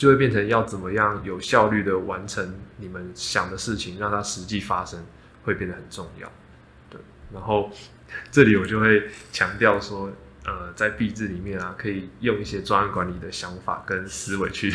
[0.00, 5.04] 就会变成要怎么样有效率的完成你们想的事情，让它实际发生，
[5.44, 6.32] 会变得很重要。
[6.88, 6.98] 对，
[7.34, 7.70] 然后
[8.30, 10.10] 这里我就会强调说，
[10.46, 14.72] 呃，在币制里面啊，可以用一些专案管理的想法跟思维去，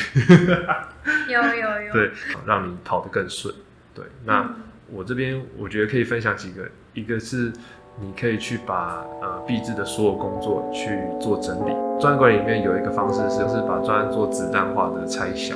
[1.27, 2.11] 有有有， 对，
[2.45, 3.51] 让你跑得更顺。
[3.95, 4.47] 对，那
[4.91, 7.51] 我这边我觉得可以分享几个，一个是
[7.97, 11.71] 你可以去把呃币制的所有工作去做整理。
[11.97, 15.55] 专案管理里面有一个方式是，就是把专案做子弹化的拆小。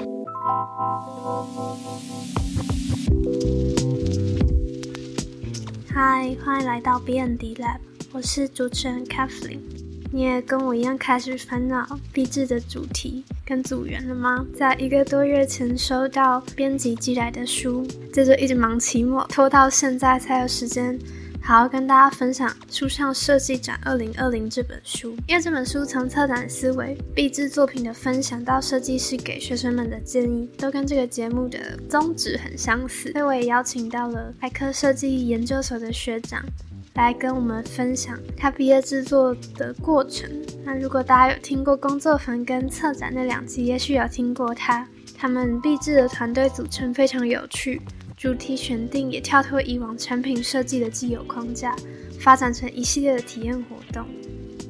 [5.93, 7.79] 嗨，欢迎来到 BND Lab，
[8.13, 9.59] 我是主持人 Kathleen。
[10.11, 14.45] 你也跟我一样开始烦恼币制的主题跟组员了吗？
[14.55, 20.97] 在一个多月前收到编辑寄来的书，接着一直忙期末，拖到现在才有时间
[21.49, 25.17] 好好跟大家分享《书上设计展二零二零》这本书。
[25.25, 33.11] 因为这本书从策展思维、币制作品的分享到设计师给学生们的建议，都跟这个节目的宗旨很相似。
[33.13, 36.45] 所以我也邀请到了海科设计研究所的学长。
[36.93, 40.29] 来跟我们分享他毕业制作的过程。
[40.63, 44.87] 那如果大家有听过工作坊跟策展那两集，也许有听过他。
[45.17, 47.81] 他们毕制的团队组成非常有趣，
[48.19, 51.73] 主题选定也跳脱以往产品设计的既有框架，
[52.19, 54.05] 发展成一系列的体验活动。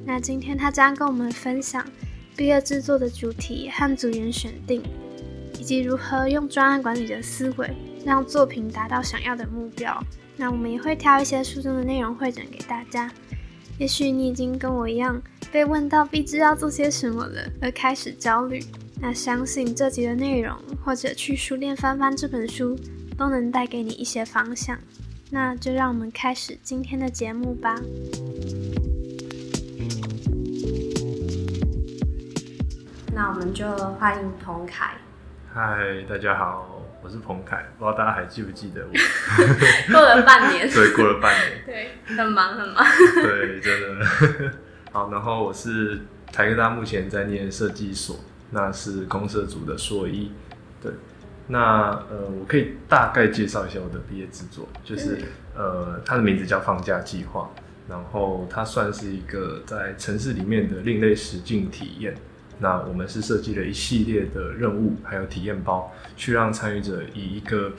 [0.06, 1.84] 那今天他将跟我们分享
[2.36, 4.84] 毕业制作的主题和组员选定，
[5.60, 7.76] 以及如何用专案管理的思维
[8.06, 10.00] 让作品达到想要的目标。
[10.38, 13.12] 那我们也会挑一些书中的内容汇整给大家。
[13.80, 15.20] 也许你已经跟我一样
[15.52, 18.64] 被问到必知要做些什么了，而开始焦虑。
[19.02, 22.78] 那相信这集的内容，或者去书店翻翻这本书，
[23.20, 24.80] 都能带给你一些方向。
[25.30, 27.76] 那就让我们开始今天的节目吧。
[33.14, 34.94] 那我们就欢迎彭凯。
[35.54, 36.78] 嗨，大家好。
[37.02, 38.92] 我是彭凯，不知道大家还记不记得我？
[39.92, 44.06] 过了半年，对，过了半年， 对，很忙很忙，对，真的。
[44.92, 46.02] 好，然后我是
[46.32, 48.18] 台科大目前在念设计所，
[48.52, 50.32] 那是公社组的硕一，
[50.82, 50.92] 对。
[51.52, 55.18] 那呃，我可以大概介绍一下我的毕业制作，就是
[55.56, 57.50] 呃，它的名字叫放假计划，
[57.90, 62.16] 然后它算是一个在城市里面的另类实境体验。
[62.60, 67.72] 那我们是设计了一系列的任务，还有体验包，去让参与者以一个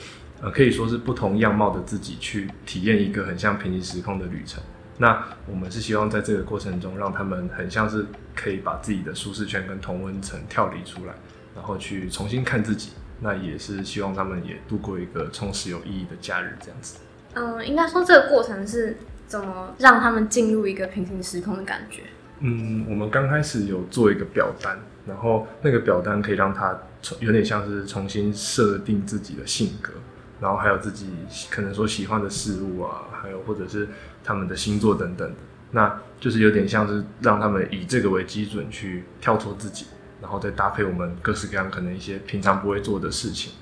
[0.43, 4.61] 呃可以说是不同样貌的自己去体验一个很像平行时空的旅程。
[4.99, 8.05] 那我们是希望在这个过程中，让他们很像是
[8.35, 11.15] 可以把自己的舒适圈跟同温层跳离出来，
[11.55, 12.91] 然后去重新看自己。
[13.21, 16.99] 那也是希望他们也度过一个充实有意义的假日，这样子。
[17.35, 22.03] 嗯，应该说这个过程是怎么让他们进入一个平行时空的感觉？
[22.41, 29.93] 嗯，我们刚开始有做一个表单，然后那个表单可以让他重有点像是重新设定自己的性格，
[30.41, 31.11] 然后还有自己
[31.51, 33.89] 可能说喜欢的事物啊，还有或者是
[34.25, 35.37] 他们的星座等等的，
[35.73, 39.87] 那就是有点像是让他们以这个为基准去跳脱自己，
[40.21, 43.53] 然后再搭配我们各式各样可能一些平常不会做的事情，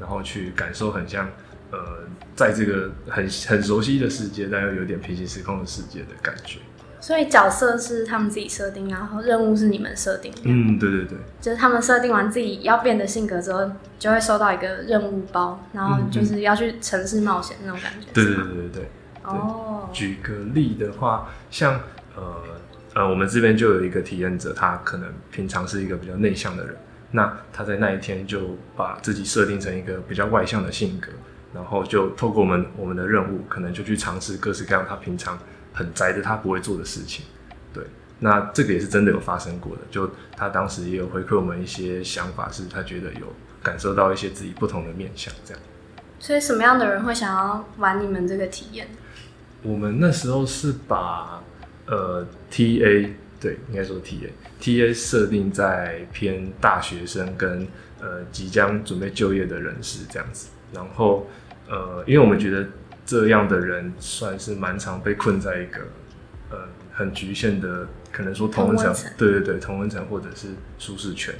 [0.00, 1.28] 然后去感受很像
[1.70, 1.78] 呃
[2.34, 6.58] 在这个很很熟悉的世界，但又有点平行时空的世界的感觉。
[6.98, 10.32] 所以角色是他们自己设定，然后任务是你们设定。
[10.42, 18.08] 嗯，对对对，就是他们设定完自己要变的性格之后，就会收到一个任务包，然后就是要去城市冒险那种感觉。
[18.12, 18.88] 对对对对对。
[19.22, 19.88] 哦。
[19.92, 21.80] 举个例的话，像
[22.16, 22.42] 呃
[22.96, 26.74] 呃，我们这边就有一个体验者，他可能平常是一个比较内向的人，
[27.10, 31.12] 那他在那一天就把自己设定成一个比较外向的性格，
[31.52, 35.38] 然后就透过我们我们的任务，可能就去尝试各式各样他平常。
[35.78, 37.26] 很宅的他不会做的事情，
[37.70, 37.84] 对，
[38.20, 39.82] 那这个也是真的有发生过的。
[39.90, 43.30] 就他当时也有回馈我们一些想法，是他觉得有
[43.62, 45.62] 感受到一些自己不同的面相，这样。
[46.18, 48.88] 所以什么样的人会想要玩你们这个体验？
[49.62, 51.42] 我们那时候是把
[51.86, 57.66] 呃 T A 对，应该说 T A T A 设定在偏大学生跟
[58.00, 61.28] 呃即将准备就业的人士这样子，然后
[61.68, 62.66] 呃，因为我们觉得。
[63.08, 65.78] 这样的人算是蛮常被困在一个，
[66.50, 66.58] 呃，
[66.92, 71.32] 很局限的，可能说同温层，对对对，同温层或者是舒适圈，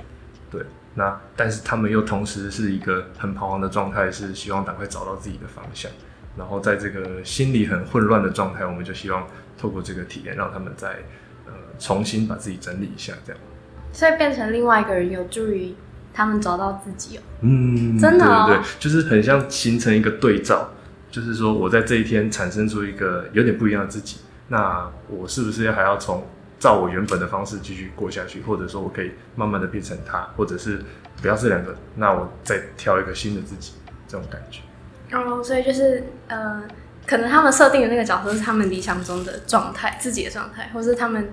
[0.49, 0.63] 对。
[0.95, 5.91] 那但是他们又同时是一个很彷徨的状态，是希望赶快找到自己的方向。
[6.39, 9.27] 然后在这个心理很混乱的状态，我们就希望
[9.59, 10.89] 透过这个体验，让他们再
[11.47, 13.41] 呃重新把自己整理一下，这样。
[13.93, 15.75] 所以变成另外一个人，有助于
[16.13, 17.21] 他们找到自己哦。
[17.41, 20.71] 嗯，真的，对对，就是很像形成一个对照。
[21.09, 24.19] 就是说，我在这一天产生出一个有点不一样的自己，
[24.49, 26.27] 那我是不是要还要从
[26.59, 30.83] 照我原本的方式继续过下去，或者说我可以慢慢的变成他，或者是
[31.23, 33.73] 不要这两个，那我再挑一个新的自己，
[34.07, 34.61] 这种感觉。
[35.17, 36.63] 哦，所以就是呃，
[37.07, 41.33] 可能他们设定的那个角色是他们理想中的状态，自己的状态，或是他们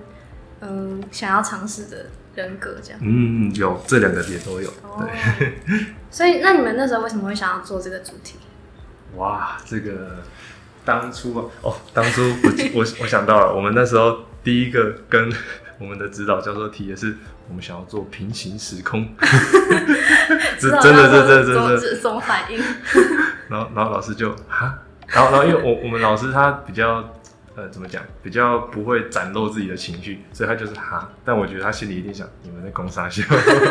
[0.60, 2.06] 嗯想要尝试的
[2.36, 3.00] 人格这样。
[3.02, 4.68] 嗯，有这两个也都有。
[4.82, 5.06] 哦
[5.38, 5.54] 对，
[6.10, 8.38] 所以那你们那时候为什么会想要做这个主题？
[9.16, 10.22] 哇，这个
[10.84, 12.22] 当初啊，哦，当初
[12.74, 15.32] 我我我想到了，我们那时候第一个跟
[15.78, 17.16] 我们的指导教授提的是，
[17.48, 19.08] 我们想要做平行时空，
[20.58, 22.58] 这真的这这怎么这这，怎么反应？
[23.48, 27.04] 然后然后老师就哈，然后然后因为我我们老师他比较
[27.54, 33.22] 呃怎么讲，比较不会展露自己的情绪，所以他就是哈，但我觉得他心里一定想你们在攻杀笑，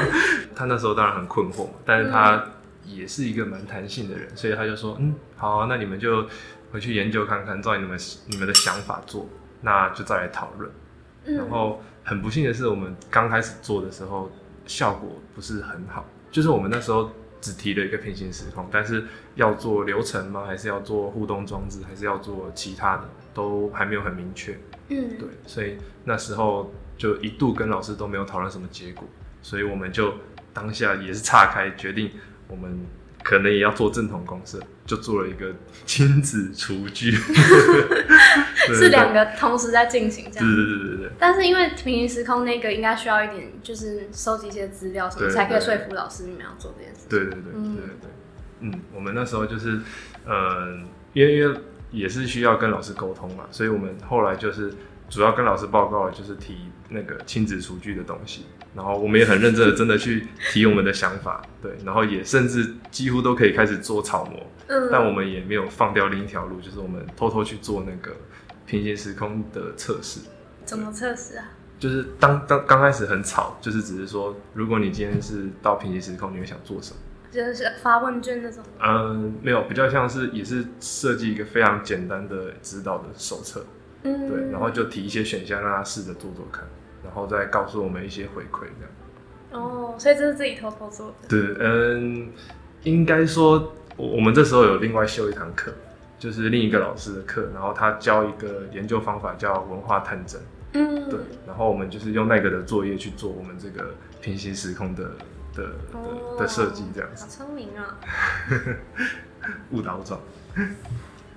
[0.56, 2.44] 他那时候当然很困惑嘛，但是他
[2.86, 6.26] 也是一个蛮弹性的人，所以他就说嗯好啊、那你们就
[6.72, 7.98] 回去研究看看，照你们
[8.28, 9.28] 你们的想法做，
[9.62, 10.72] 那就再来讨论。
[11.26, 14.32] 然嗯，后很不幸的是，我们刚开始做的时候
[14.66, 17.10] 效果不是很好，就是我们那时候
[17.44, 19.04] 只提了一个平行时空，但是
[19.36, 20.46] 要做流程吗？
[20.48, 21.82] 还是要做互动装置？
[21.86, 23.10] 还是要做其他的？
[23.34, 24.58] 都还没有很明确。
[24.88, 29.06] 嗯，对，所以那时候就一度跟老师都没有讨论什么结果，
[29.42, 30.14] 所以我们就
[30.54, 32.12] 当下也是岔开，决定
[32.48, 32.86] 我们
[33.24, 35.54] 可能也要做正统公社，就做了一个
[35.86, 37.12] 亲子厨具，
[38.76, 40.48] 是两个同时在进行这样。
[40.48, 41.12] 对对对对对。
[41.18, 47.08] 但是因为平行时空那个应该需要一点，就是收集一些资料什么，才可以说服老师你们要做这件事。
[47.10, 48.10] 对对对对嗯对对，
[48.60, 49.80] 嗯，我们那时候就是，
[50.26, 50.78] 呃，
[51.14, 51.58] 因为因为
[51.92, 54.74] 也是需要跟老师沟通嘛，所以我们后来就是
[55.10, 58.46] 主要跟老师报告就是提那个亲子厨具的东西，
[58.76, 68.16] 然后我们也很认真的真的去提我们的想法，对，然后也甚至几乎都可以开始做草模，嗯，但我们也没有放掉另一条路，就是我们偷偷去做那个
[68.66, 70.20] 平行时空的测试。
[70.66, 71.52] 怎么测试啊？
[71.80, 76.98] 就是当当刚开始很吵，就是只是说，如果你今天是到平行时空，你会想做什么？
[77.30, 78.64] 就是发问卷那种。
[78.80, 83.66] 嗯，没有，比较像是也是设计一个非常简单的指导的手册，
[84.04, 86.66] 嗯，对，然后就提一些选项让他试着做做看，
[87.04, 89.64] 然后再告诉我们一些回馈，这样。
[89.64, 91.28] 哦，所以这是自己偷偷做的。
[91.28, 92.32] 对，嗯，
[92.84, 95.72] 应该说，我我们这时候有另外修一堂课，
[96.18, 100.42] 就是另一个老师的课，然后他教一个研究方法叫文化探针，
[100.74, 105.04] 嗯，对，然后我们就是用那个的作业去做我们这个平行时空的
[105.54, 105.64] 的
[105.94, 108.00] 哦的的设计，这样子好聪明啊！
[109.72, 110.20] 误导状。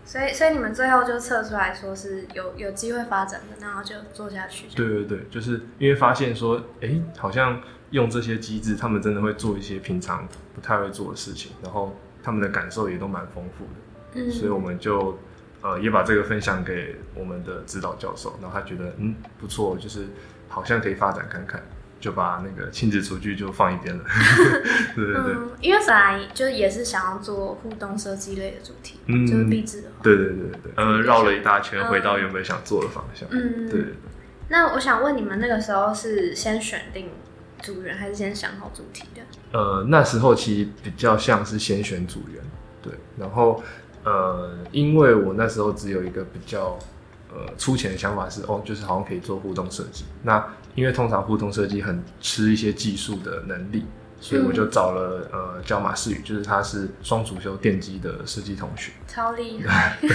[0.07, 4.69] 所以，所以你们最后就测出来说是有有机会发展的，然后就做下去。
[4.75, 7.61] 对对对，就是因为发现说，哎，好像
[7.91, 15.19] 用这些机制，他们真的会做一些平常不太会做的事情，然后他们的感受也都蛮丰富的，嗯，所以我们就
[15.61, 20.07] 呃也把这个分享给我们的指导教授，然后他觉得嗯不错，就是
[20.49, 21.61] 好像可以发展看看，
[22.07, 24.05] 就把那个亲子厨具就放一边了。
[24.95, 25.35] 对对对。
[25.35, 29.97] 嗯，因为本来就是也是想要做互动设计类的主题，嗯就是壁纸的话。
[30.05, 33.29] 对对对对对，呃，绕了一大圈，回到原本想做的方向。
[33.33, 33.95] 嗯，对对对。
[34.51, 37.09] 那我想问你们那个时候是先选定
[37.61, 39.59] 组员，还是先想好主题的？
[39.59, 42.41] 呃，那时候其实比较像是先选组员，
[42.81, 43.61] 对，然后
[44.05, 46.79] 呃，因为我那时候只有一个比较
[47.37, 50.05] 呃粗浅的想法是，哦，就是好像可以做互动设计。
[50.23, 50.43] 那
[50.75, 53.85] 因为通常互动设计很吃一些技术的能力，
[54.21, 59.97] 所以我就找了、呃叫马世宇，就是他是双主修电机的设计同学，超厉害！
[60.03, 60.09] 对，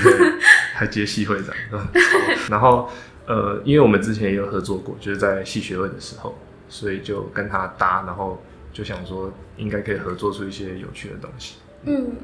[0.73, 1.55] 还接系会长，
[2.49, 2.89] 然后
[3.27, 6.35] 呃，因为我们之前也有合作过，就是在系学会的时候，
[6.69, 8.41] 所以就跟他搭，然后
[8.73, 11.55] 就想说应该可以合作出一些有趣的东西。
[11.83, 12.15] 嗯，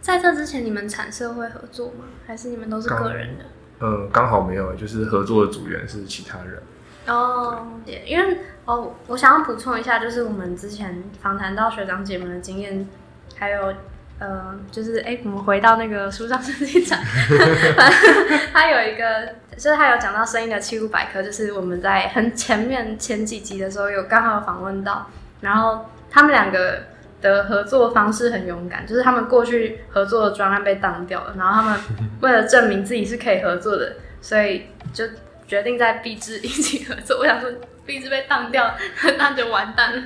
[0.00, 2.04] 在这之前你们产社会合作吗？
[2.26, 3.44] 还是你们都是个人的？
[3.80, 6.62] 嗯，刚好没有，就是合作的组员是其他人。
[7.06, 12.88] 哦，也因为哦，我想要补充一下，就是我们之前访谈到学长姐们的经验，
[13.36, 13.72] 还有
[14.18, 17.00] 呃，就是哎、我们回到那个书上设计展，
[18.52, 25.06] 他有一个，就是他有讲到声音的器物百科，就是我们在很前面前几集的时候有刚好有访问到，
[25.40, 26.82] 然后他们两个。
[27.20, 31.80] 的合作方式很勇敢，就是他们过去合作的专案被当掉了，然后他们
[32.22, 35.04] 为了证明自己是可以合作的，所以就
[35.46, 37.18] 决定在壁纸一起合作。
[37.18, 37.50] 我想说，
[37.84, 38.74] 壁纸被当掉，
[39.16, 40.02] 那就完蛋了。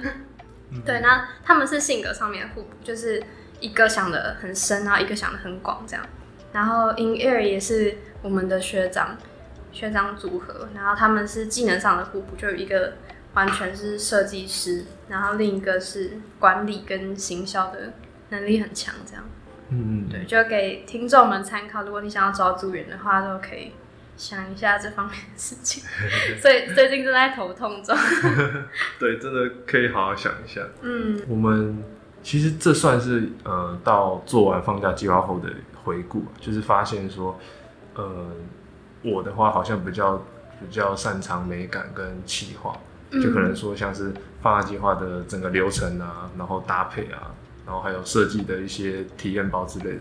[0.86, 3.22] 对，那他们是性格上面互补，就是
[3.60, 6.06] 一个想的很深，然后一个想的很广这样。
[6.52, 9.16] 然后 In Air 也是我们的学长
[9.70, 12.94] 学长组合，然后他们是技能上的互补，就有一个
[13.34, 17.92] 完全是设计师，然后另一个是管理跟行销的
[18.30, 19.24] 能力很强这样。
[19.70, 21.82] 嗯嗯，对，就给听众们参考。
[21.82, 23.72] 如果你想要找组员的话，都可以
[24.18, 25.82] 想一下这方面的事情，
[26.42, 27.96] 所以最近正在头痛中。
[29.00, 30.60] 对，真的可以好好想一下。
[30.82, 31.82] 嗯我们
[32.22, 35.48] 其实这算是呃，到做完放假计划后的
[35.82, 37.40] 回顾，就是发现说，
[37.94, 38.26] 呃，
[39.02, 40.22] 我的话好像比较
[40.60, 42.78] 比较擅长美感跟企划，
[43.20, 47.30] 就可能说像是放假计划的整个流程啊，然后搭配啊，
[47.66, 50.00] 然后还有设计的一些体验包之类的。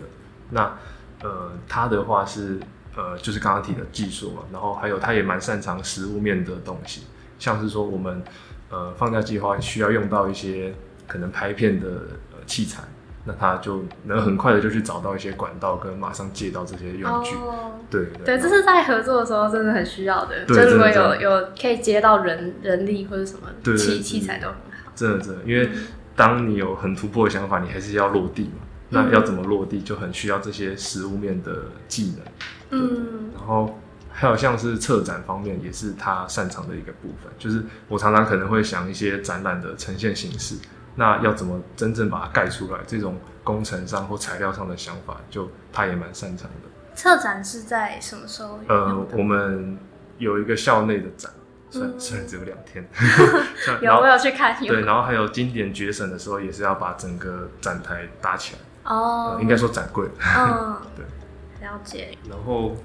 [0.52, 0.78] 那
[1.22, 2.60] 呃，他的话是
[2.96, 7.04] 呃，就是刚刚提的技术嘛，然后还有他也蛮擅长实物面的东西，
[7.40, 8.24] 像是说我们
[8.70, 10.74] 呃放假计划需要用到一些
[11.08, 11.88] 可能拍片的
[12.34, 12.84] 呃器材，
[13.26, 17.36] 那他就能很快的就去找到一些管道跟马上借到这些用具。
[17.36, 20.46] 哦，对对，这是在合作的时候真的很需要的。
[20.46, 24.92] 就对如果有有可以接到人人力或者什么对对器器材都很好。
[24.96, 25.70] 真的真的，因为
[26.16, 28.68] 当你有很突破的想法，你还是要落地嘛。
[28.94, 32.82] 那要怎么落地，就很需要这些实物面的技能。
[32.82, 37.32] 嗯然后还有像是策展方面，也是他擅长的一个部分。
[37.40, 40.56] 就是我常常可能会想一些展览的呈现形式，
[40.96, 46.70] 那要怎么真正把它盖出来，这种工程上或材料上的想法，就他也蛮擅长的。
[46.94, 49.08] 策展是在什么时候呃？
[49.14, 49.78] 我们
[50.18, 51.32] 有一个校内的展，
[51.70, 52.00] 虽然嗯。
[52.00, 52.86] 虽然只有两天，
[53.82, 58.60] 有我有去看，对，然后还有经典决审的时候，也是要把整个展台搭起来，
[58.94, 59.36] 哦。
[59.36, 60.06] 呃，应该说展柜。
[60.38, 61.06] 嗯， 对，
[61.66, 62.76] 了解，然后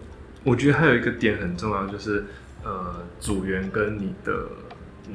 [0.45, 2.25] 我觉得还有一个点很重要，就是
[2.63, 4.33] 呃，组员跟你的
[5.09, 5.15] 嗯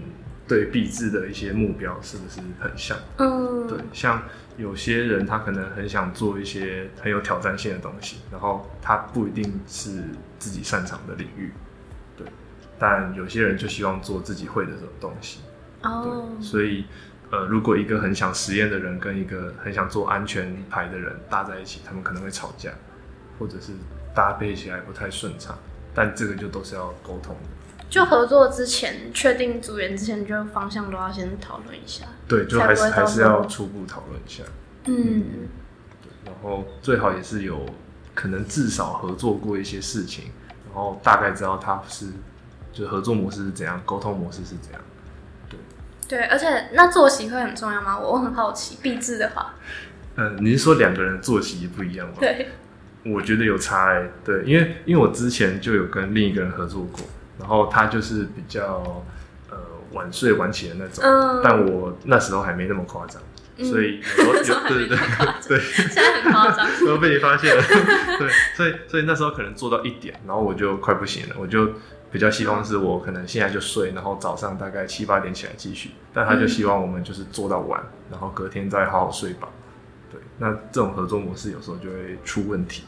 [0.51, 2.98] 对毕制的一些目标是不是很像？
[3.20, 4.22] 嗯，对，像
[4.58, 10.03] 有些人他可能很想做一些很有挑战性的东西，然后他不一定是
[10.38, 11.53] 自己擅长的领域，
[12.17, 12.27] 对，
[12.77, 15.39] 但有些人就希望做自己会的这种东西，
[15.84, 16.84] 哦对，，所以。
[17.34, 22.72] 呃，如果一个很想实验的人跟一个很想做安全牌的人搭在一起，他们可能会吵架，
[23.39, 23.72] 或者是
[24.13, 25.58] 搭配起来不太顺畅。
[25.93, 27.50] 但这个就都是要沟通的。
[27.91, 32.05] 就合作之前，确定组员之前，就方向都要先讨论一下。
[32.25, 34.43] 对，就还是还是要初步讨论一下。
[34.86, 35.25] 嗯
[36.25, 37.65] 然后最好也是有
[38.15, 40.31] 可能至少合作过一些事情，
[40.67, 42.05] 然后大概知道他是
[42.71, 44.81] 就合作模式是怎样，沟通模式是怎样。
[46.07, 48.00] 对，而且那作息会很重要吗？
[48.00, 49.53] 我很好奇，毕制的话，
[50.15, 52.15] 嗯，你是说两个人作息不一样吗？
[52.19, 52.50] 对，
[53.03, 57.01] 我觉得有差哎、对，因为因为我之前就有跟另一个人合作过，
[57.41, 59.03] 然后他就是比较
[59.50, 59.57] 呃
[59.91, 63.21] 晚睡晚起的那种，嗯但我那时候还没那么夸张，
[63.57, 66.67] 嗯所以有时候 那时候还没对对那么夸张对，现在很夸张。
[66.86, 67.62] 都被你发现了，
[68.17, 71.69] 对，所以所以那时候可能做到一点，然后我就快不行了，我就
[72.12, 79.48] 比较希望是我可能现在就睡，然后早上大概七八点起来继续，但他就希望我们就是做到晚，然后隔天再好好睡吧。
[80.12, 82.83] 对，那这种合作模式有时候就会出问题。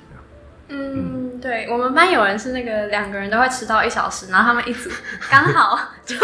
[0.75, 4.89] 嗯，对，我们班有人是那个两个人都会迟到一小时，然后他们一组
[5.29, 6.15] 刚好 就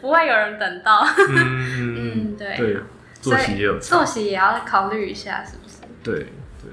[0.00, 1.06] 不会有人等到。
[1.30, 2.82] 嗯嗯，对，对，
[3.20, 4.04] 作息也有作。
[4.04, 5.76] 息也要考虑一下，是不是？
[6.02, 6.24] 对对
[6.62, 6.70] 对，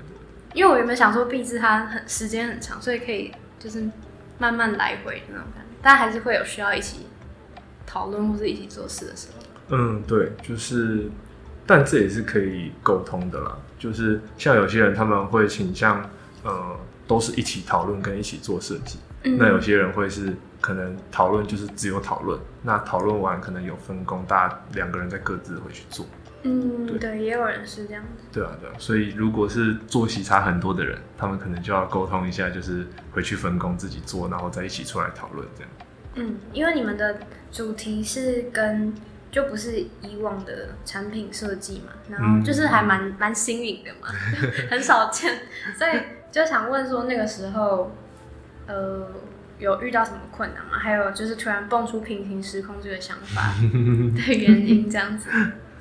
[0.53, 3.87] 因为我原本想说毕制它很时间很长，所以可以就是
[4.37, 7.07] 慢慢来回那种感觉，但还是会有需要一起
[7.85, 9.43] 讨论或是一起做事的时候。
[9.69, 11.09] 嗯，对，就是，
[11.65, 13.57] 但这也是可以沟通的啦。
[13.79, 16.09] 就是像有些人他们会倾向，
[16.43, 18.99] 呃，都是一起讨论跟一起做设计。
[19.23, 26.05] 嗯那有些人会是可能讨论就是只有讨论，那讨论完可能有分工，大家两个人再各自回去做。
[26.43, 28.23] 嗯，对对，也有人是这样子。
[28.31, 28.73] 对啊，对啊。
[28.77, 35.71] 所以如果是作息差很多的人，他们可能就要沟通一下，就是回去分工自己做，然后再一起出来讨论这样。
[36.13, 37.17] 嗯，因为你们的
[37.51, 38.93] 主题是跟
[39.31, 44.07] 就不是以往的产品设计嘛，然后嗯就是还蛮蛮新颖的嘛，
[44.69, 45.33] 很少见，
[45.75, 45.99] 所以
[46.35, 47.95] 就想问说那个时候，
[48.67, 49.07] 呃，
[49.57, 50.73] 有遇到什么困难吗？
[50.77, 55.29] 还有就是突然蹦出平行时空这个想法 的原因，这样子。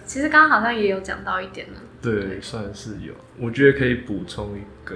[0.07, 1.81] 其实刚刚好像也有讲到一点呢。
[2.01, 3.13] 对，算是有。
[3.37, 4.95] 我觉得可以补充一个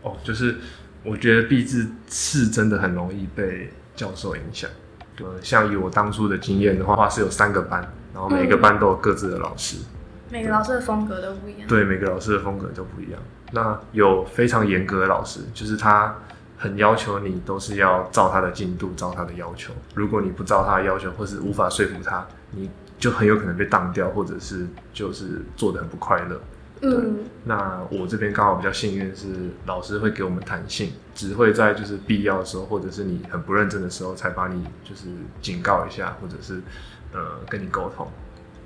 [0.00, 0.56] 哦，就是
[1.04, 4.70] 我觉得毕制是真的很容易被教授影响。
[5.20, 9.76] 呃，像以我当初的经验的话，是有三个班，然后每个班都有各自的老师，
[10.30, 11.68] 每个老师的风格都不一样。
[11.68, 13.20] 对，每个老师的风格都不一样。
[13.52, 16.14] 那有非常严格的老师，就是他
[16.58, 19.72] 很要求你都是要照他的进度，照他的要求。
[19.94, 26.40] 如果你不照他的要求，或是无法说服他，你就很有可能被当掉，或者是就是做的很不快乐。
[26.82, 35.04] 嗯那我这边刚好比较幸运，是老师会给我们弹性，只会在就是必要的时候，或者是你很不认真的时候，才把你就是
[35.40, 36.60] 警告一下，或者是
[37.12, 38.06] 呃跟你沟通。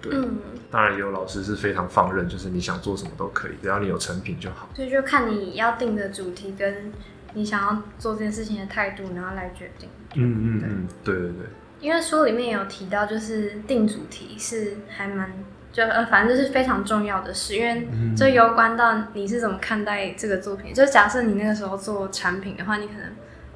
[0.00, 0.38] 对，嗯，
[0.70, 4.68] 当然也有老师是非常放任，就是你想做什么都可以，只要你有成品就好。
[4.74, 6.92] 所以就看你要定的主题跟
[7.34, 9.88] 你想要做这件事情的态度，然后来决定。
[10.14, 11.46] 嗯嗯嗯，对对对。
[11.80, 15.32] 因为书里面有提到，就是定主题是还蛮
[15.72, 20.74] 就呃，反正就是非常重要的事，因为这攸关到你是怎么看待这个作品。
[20.74, 23.04] 就假设你那个时候做产品的话，你可能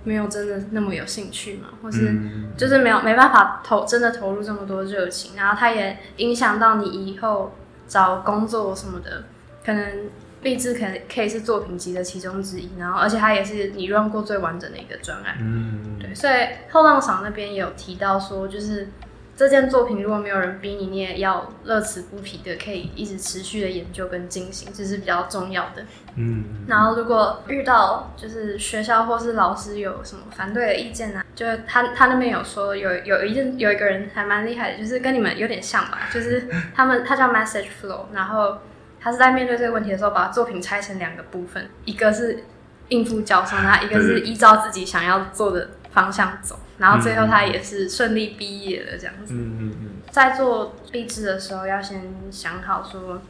[0.04, 2.16] 没有真的那么有兴趣嘛，或是
[2.56, 7.54] 就是没有没办法投真的投入这么多热情，然后它也影响到你以后
[7.88, 9.24] 找工作什么的，
[9.64, 10.10] 可能。
[10.44, 15.38] 励志可能可以是作品集的其中之一，然后而且它也是你 run 过最完整的一个专案。
[15.40, 16.34] 嗯，对，所以
[16.70, 18.88] 后浪厂那边也有提到说，就是
[19.36, 25.84] 这件作品如果没有人逼你，你也要乐此不疲的，可以一直持续的研究跟进行，这是比较重要的。
[26.16, 31.22] 嗯，然后如果遇到就是学校或是老师有什么反对的意见呢？
[31.34, 38.58] 就是他他那边有说有有一件有一个人还蛮厉害的，就是跟你们有点像吧，就是他们他叫 Message Flow，然后。
[39.00, 42.42] 他是在面对这个问题的时候，把作品拆成两个部分，一个是
[42.88, 49.32] 应付教授，那一个是依照自己想要做的方向走，然后最后他也是顺利毕业了这样子。
[49.32, 49.88] 嗯嗯嗯。
[50.10, 53.22] 在做励志的时候，要先想好说，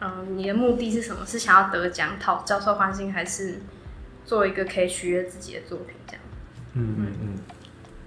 [0.00, 1.26] 嗯，你的目的是什么？
[1.26, 3.60] 是想要得奖、讨教授欢心，还是
[4.24, 5.96] 做一个可以取悦自己的作品？
[6.06, 6.22] 这样。
[6.74, 7.38] 嗯嗯嗯。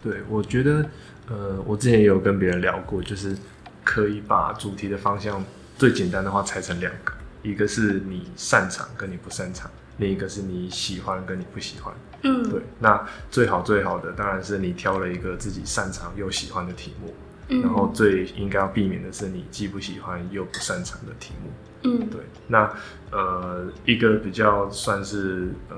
[0.02, 0.90] 对，我觉得，
[1.28, 3.38] 呃，我之前也有跟别人聊过，就是
[3.84, 5.44] 可以把主题的方向。
[5.78, 11.94] 最简单的话拆成两个，一个是你擅长跟你不擅长，另一个是你喜欢跟你不喜欢。
[12.24, 12.62] 嗯，对。
[12.80, 17.14] 那最好最好的当然是你挑了一个自己擅长又喜欢的题目，
[17.62, 21.50] 然后最应该要避免的是你既不喜欢又不擅长的题目。
[21.84, 22.22] 嗯，对。
[22.48, 22.72] 那
[23.12, 25.78] 呃，一个比较算是呃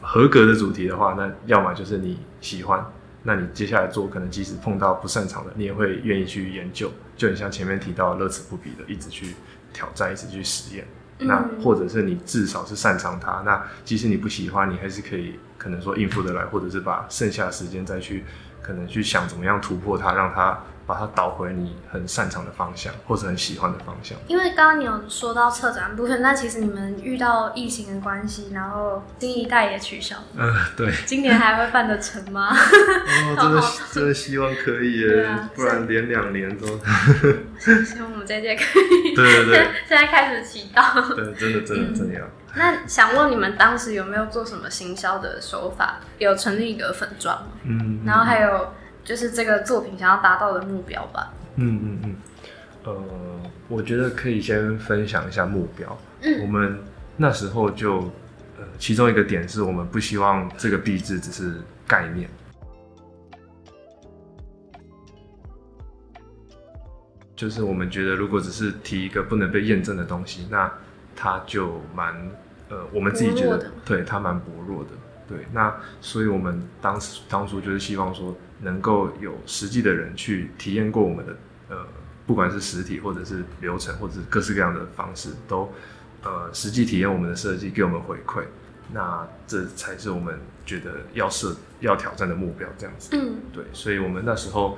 [0.00, 2.84] 合格的主题的话，那要么就是你喜欢。
[3.26, 9.34] 那你接下来做，可能即使碰到不擅长的，你也会愿意去研究，就很像前面提到乐此不疲的，一直去
[9.72, 10.86] 挑战，一直去实验。
[11.18, 18.24] 那或者是你至少是擅长它，那即使你不喜欢，你还是可以可能说应付得来，或者是把剩下的时间再去
[18.62, 20.58] 可能去想怎么样突破它，让它。
[20.86, 24.18] 把它导回你很擅长的方向，或者很喜欢的方向。
[24.26, 30.16] 因为刚刚你有说到策展部分，那其实你们遇到疫情的关系，然后新一代也取消。
[30.36, 30.92] 嗯，对。
[31.06, 32.50] 今年还会办得成吗？
[32.54, 36.66] 哦，真的，真的希望可以耶，不然连两年都。
[37.58, 39.14] 希望我们这届可以。
[39.14, 39.68] 对对对。
[39.88, 41.14] 现在开始祈祷。
[41.14, 42.26] 对，真的，真的，真的要。
[42.56, 46.00] 那想问你们当时有没有做什么行销的手法？
[46.18, 47.48] 有成立一个粉砖吗？
[47.64, 48.00] 嗯。
[48.04, 48.74] 然后还有。
[49.04, 51.32] 就是这个作品想要达到的目标吧。
[51.56, 52.16] 嗯嗯嗯，
[52.84, 55.96] 呃，我觉得可以先分享一下目标。
[56.22, 56.78] 嗯，我们
[57.16, 57.98] 那时候就，
[58.58, 62.28] 呃，其中一个点是我们不希望这个壁纸只是概念，
[67.36, 70.72] 就是我们觉得如果只是提一个不能被验证的东西，那
[71.14, 72.14] 它就蛮，
[72.70, 74.90] 呃，我们自己觉得，对，它蛮薄弱的。
[75.26, 81.36] 对，那所以我们当时当初就是希望说，能够有实际的人去体验过我们的，
[81.68, 81.86] 呃，
[82.26, 85.72] 不管是实体或者是流程，或者是各式各样的方式，都
[86.24, 88.42] 呃实际体验我们的设计，给我们回馈。
[88.92, 93.10] 那这才是我们觉得要设要挑战的目标，这样子。
[93.12, 94.76] 嗯，对，所以我们那时候，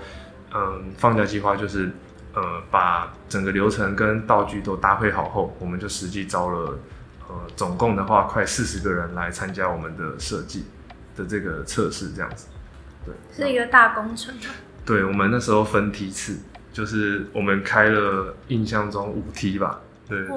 [0.53, 1.91] 嗯，放假计划就是，
[2.35, 6.79] 呃，把整个流程跟道具都搭配好后，我们就实际招了。
[7.29, 10.65] 呃，总共的话，快四十个人来参加我们的设计
[11.17, 12.47] 的这个测试，这样子，
[13.07, 13.15] 对，
[13.47, 14.35] 是一个大工程。
[14.85, 16.37] 对，我们那时候分梯次，
[16.73, 20.29] 就是我们开了印象中五梯吧，对对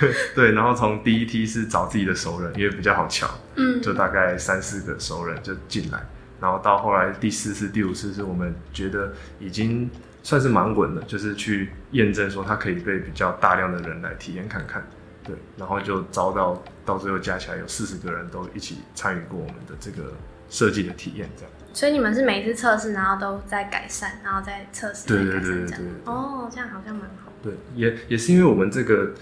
[0.00, 6.04] 对， 对，然后从第一梯是找自己的熟人，因为比较好瞧，嗯，就大概三四个熟人就进来，
[6.40, 9.90] 然后到后来第四次、第五次是我们觉得已经
[10.22, 14.86] 算是蛮稳的，就是去验证说它可以被比较大量的人来体验看看。
[15.22, 20.14] 对，然后就招到到最后加起来有四十个人都一起参与过我们的这个
[20.50, 21.50] 设计的体验，这样。
[21.72, 25.76] 所以你们是每一次测试，然后都在改善，然后再测试，对对对对对。
[26.04, 27.32] 哦，这样好像蛮好。
[27.42, 29.14] 对，也也是因为我们这个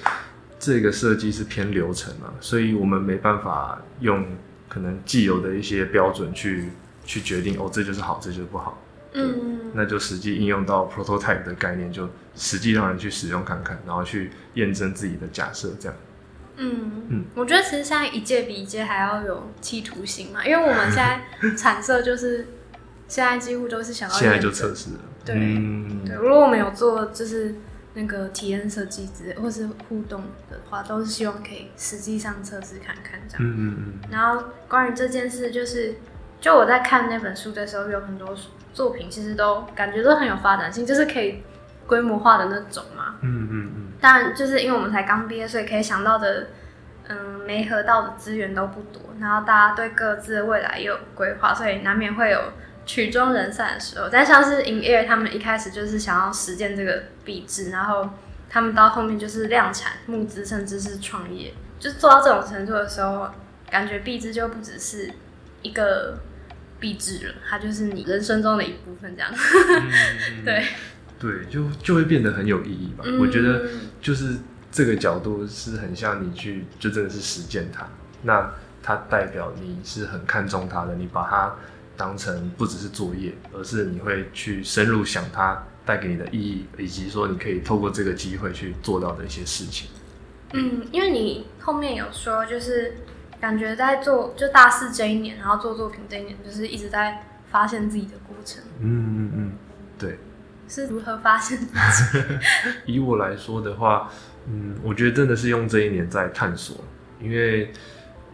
[0.59, 4.27] 这个设计是偏流程嘛，所以我们没办法用
[4.67, 6.71] 可能既有的一些标准去
[7.05, 8.83] 去决定哦，这就是好，这就是不好。
[9.13, 15.97] 嗯，那就实际应用到 prototype 的概念，就实际让人去使用看看，然后去验证自己的假设，这样。
[16.59, 21.21] 嗯嗯，我觉得其实现在一届比一届还要有企图心嘛，因为我们现在
[21.57, 22.49] 产色就是
[23.07, 25.01] 现在几乎都是想要现在就测试了。
[25.25, 25.35] 对
[26.05, 27.55] 对，如果我们有做就是
[27.95, 33.43] 那个体验设计之类或是互动的话，都是希望可以实际上测试看看这样。
[33.43, 33.93] 嗯嗯嗯。
[34.11, 35.97] 然后关于这件事，就是
[36.41, 38.37] 就我在看那本书的时候，有很多。
[38.75, 41.43] 作品其实都感觉都很有发展性，就是可以
[41.89, 43.17] 规模化的那种嘛。
[43.23, 43.93] 嗯嗯嗯。
[44.01, 46.47] 当然，就是因为我们才刚毕业，所以可以想到的
[47.09, 52.53] 嗯没合到的资源都不多，然后大家对各自的未来也有规划，所以难免会有
[52.87, 54.09] 曲终人散的时候。
[54.09, 58.09] 但像是 In Air 他们一开始就是想要实践这个币制，然后
[58.49, 63.29] 他们到后面就是量产、募资，甚至是创业，就做到这种程度的时候，
[63.69, 65.11] 感觉币制就不只是
[65.63, 66.19] 一个
[66.79, 69.31] 币制了，它就是你人生中的一部分，这样。
[70.45, 70.65] 对
[71.19, 73.05] 对，就就会变得很有意义吧。
[73.21, 73.69] 我觉得
[74.01, 74.37] 就是
[74.71, 77.89] 这个角度是很像你去，就真的是实践它。
[78.23, 78.51] 那
[78.83, 81.55] 它代表你是很看重它的，你把它
[81.97, 89.91] 当成不只是作业，而是你会去深入想它带给你的意义，以及说你可以透过这个机会去做到的一些事情。
[90.53, 92.95] 嗯，因为你后面有说，就是
[93.41, 98.63] 感觉在做就大四这一年，然后做作品这一年，就是一直在发现自己的过程。
[98.79, 99.53] 嗯嗯嗯，
[99.99, 100.19] 对。
[100.69, 101.59] 是如何发现？
[102.85, 104.11] 以我来说的话，
[104.47, 106.77] 嗯，我觉得真的是用这一年在探索，
[107.21, 107.73] 因为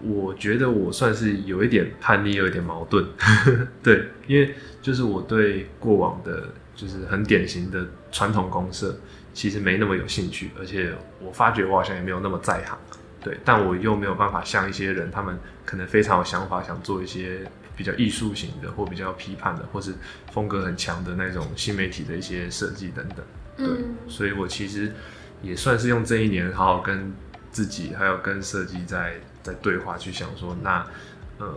[0.02, 3.06] 我觉得我算是有一点叛逆，有一点矛盾。
[3.82, 8.96] 对，因为就是我对过往的，就是很典型的传统公社，
[9.32, 12.76] 其实没那么有兴趣，而且我发觉我好像也没有那么在行。
[13.22, 17.40] 对，但我又没有办法像一些人，他们可能非常有想法，想做一些。
[17.76, 19.94] 比较艺术型的，或比较批判的，或是
[20.32, 23.24] 风格很强的那种新媒体的一些设计等等，
[23.56, 24.92] 对，所以我其实
[25.42, 27.12] 也算是用这一年好好跟
[27.50, 30.86] 自己还有跟设计在在对话，去想说，那
[31.38, 31.54] 呃，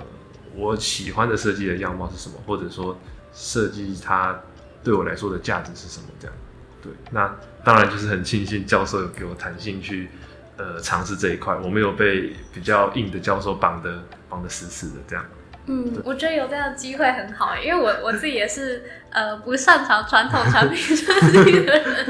[0.55, 2.97] 我喜欢的设计的样貌是什么，或者说
[3.33, 4.39] 设计它
[4.83, 6.07] 对我来说的价值是什么？
[6.19, 6.35] 这样，
[6.81, 10.09] 对，那当然就是很庆幸教授有给我弹性去
[10.57, 15.23] 呃尝试这一块，我没有被比较硬的教授绑的绑的死死的这样。
[15.69, 22.05] 嗯，我觉得有这样的机会很好，因为我我自己也是 呃不擅长传统产品设计的人，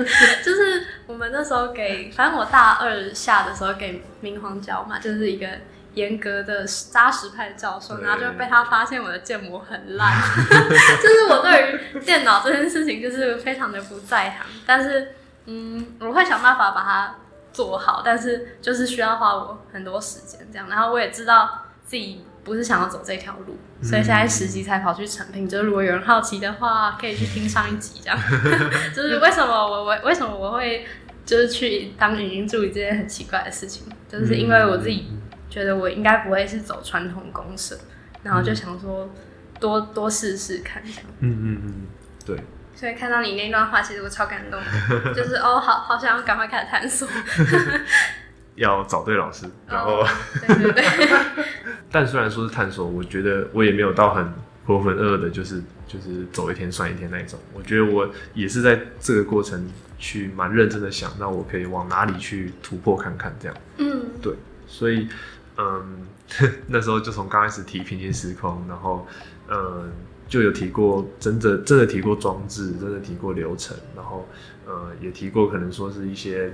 [0.46, 5.48] 就是我们那时候给，反正我大二下的时候给明黄教嘛， 就是一个
[5.96, 10.14] 严格的扎实派的教授，然后就被他发现我的建模很烂，
[11.02, 15.16] 就是我对于电脑这件事情就是非常的不在行，但是
[15.48, 17.16] 嗯，我会想办法把它
[17.52, 22.24] 做好，但是就是需要花我很多时间这样，然后我也知道自己。
[22.48, 25.48] 不是想要走这条路，所以现在实习才跑去成品。
[25.48, 28.18] 就是如果有人好奇的话，可以去听上一集，这样。
[28.96, 30.88] 就是为什么我我为什么我会
[31.26, 35.12] 就是去当语音助理这件很奇怪的事情，就是因为我自己
[35.50, 37.78] 觉得我应该不会是走传统公社，
[38.24, 39.10] 然后就想说
[39.60, 41.02] 多多试试看这样。
[41.20, 41.74] 嗯嗯嗯，
[42.26, 42.42] 对。
[42.74, 44.62] 所以看到你那段话，其实我超感动，
[45.12, 47.08] 就是哦，好好想要赶快开始探索。
[48.58, 50.04] 要找对老师，然后，
[50.48, 50.84] 对对对。
[51.90, 54.34] 但虽然说是探索，我觉得我也没有到很
[54.66, 57.40] 浑浑噩噩的，就是就是走一天算一天那一种。
[57.54, 63.58] 我觉得我也是在这个过程去蛮认真的想，那我可以往哪里去突破看看这样。
[63.78, 64.34] 嗯，对。
[64.68, 65.08] 所以，
[65.58, 66.06] 嗯，
[66.68, 69.08] 那时候就从刚开始提平行时空，然后，
[69.48, 69.90] 嗯，
[70.28, 74.28] 就有提过真的真的提过装置，真的提过流程，然后，
[74.66, 76.52] 呃，也提过可能说是一些。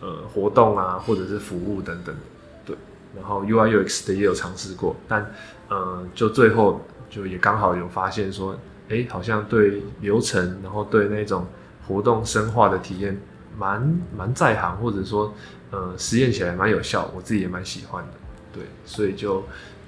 [0.00, 2.14] 呃，活动啊，或者是服务等等，
[2.64, 2.76] 对，
[3.16, 5.28] 然后 UI UX 的也有尝试过，但
[5.68, 6.80] 呃，就最后
[7.10, 8.56] 就也刚好有发现说，
[8.88, 11.46] 哎，好像对流程，然后对那种
[11.86, 13.20] 活动深化的体验，
[13.58, 15.34] 蛮蛮在行，或者说
[15.70, 18.12] 呃，实验起来蛮有效，我自己也蛮喜欢的，
[18.52, 19.42] 对，所以就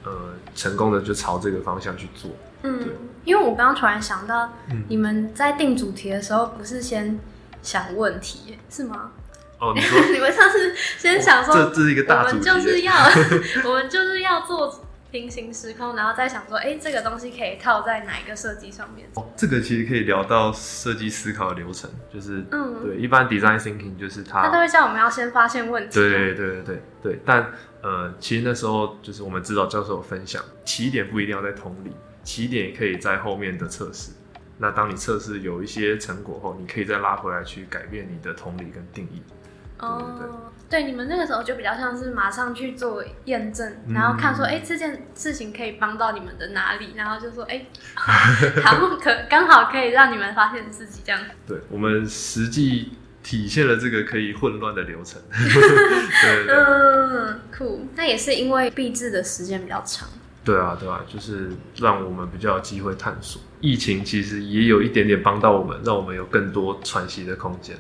[0.05, 0.11] 呃，
[0.55, 2.31] 成功的就朝这个方向去做。
[2.63, 2.89] 嗯，
[3.25, 4.51] 因为我刚刚突然想到，
[4.89, 7.19] 你们在定主题的时候，不是先
[7.63, 9.13] 想问题是吗？
[9.61, 12.95] 哦，你说 你们上次先想说，这这是一个大主题，我们就是要
[13.65, 19.07] 我们就是要做平行时空，然后再想说，哎，这个东西可以套在哪一个设计上面？
[19.15, 31.91] 哦，这个其实可以聊到设计思考的流程，就是嗯，对，一般 design thinking 就是他他都会叫我们要先发现问题，对对对对对但呃，其实那时候就是我们指导教授有分享，起点不一定要在同理，
[32.23, 34.13] 起点也可以在后面的测试。
[34.59, 39.23] 那当你测试有一些成果后，你可以再拉回来去改变你的同理跟定义。
[39.81, 47.67] 哦，对，你们那个时候就比较像是马上去做验证，然后看说，哎，这件事情可以帮到你们的哪里，然后就说，哎，
[48.63, 51.21] 好，可刚好可以让你们发现自己这样。
[51.47, 55.21] 对，我们实际体现了这个可以混乱的流程。
[56.49, 57.89] 嗯，酷。
[57.97, 60.09] 那也是因为闭制的时间比较长。
[60.43, 63.43] 对啊，对啊，就是让我们比较有机会探索。
[63.61, 67.77] 疫情其实也有一点点帮到我们，让我们有更多喘息的空间。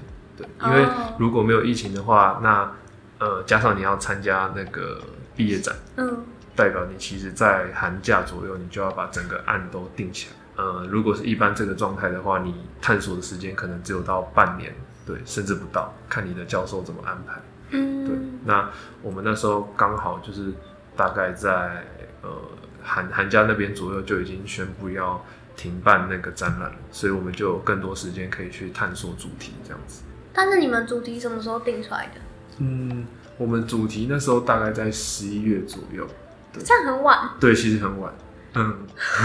[0.64, 0.86] 因为
[1.18, 2.70] 如果没有疫情的话，那
[3.18, 5.00] 呃，加上你要参加那个
[5.36, 6.24] 毕业展，嗯，
[6.56, 10.64] 代表你其实，在寒假左右，你就要把整个案都定起来。
[10.64, 14.74] 呃，如果是一般这个状态的话，你探索的时间可能只有到半年，
[15.06, 17.40] 对，甚至不到，看你的教授怎么安排。
[17.70, 18.16] 嗯，对。
[18.44, 18.68] 那
[19.02, 20.52] 我们那时候刚好就是
[20.96, 21.84] 大概在
[22.22, 22.30] 呃
[22.82, 25.22] 寒寒假那边左右就已经宣布要
[25.56, 30.02] 停办那个展览了，所以我们就有更多时间可以去探索主题这样子。
[30.32, 32.20] 但是你们主题什么时候定出来的？
[32.58, 33.06] 嗯，
[33.38, 36.06] 我们主题那时候大概在十一月左右，
[36.64, 37.30] 这样很晚。
[37.40, 38.12] 对，其实很晚。
[38.54, 38.78] 嗯，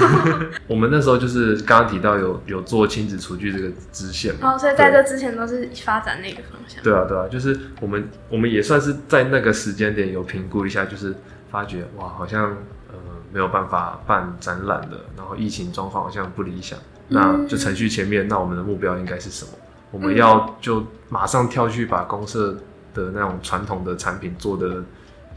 [0.67, 6.83] 我们那时候就是刚刚提到有有做亲子厨具这个支线嘛，哦，所以在这之前都是发展那个方向。
[6.83, 11.15] 对啊，对啊，就是我们我们也算是在那个时间点有评估一下，就是
[11.49, 12.51] 发觉哇，好像
[12.89, 12.95] 呃
[13.33, 19.51] 没有办法办展览的，然后疫情状况好像不理想，那就程序前面，那我们的目标应该是什么？
[19.95, 22.53] 我们要就马上跳去把公社
[22.93, 24.83] 的那种传统的产品做的。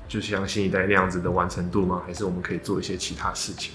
[0.08, 2.00] 就像新一代那样子的完成度吗？
[2.06, 3.74] 还是我们可以做一些其他事情？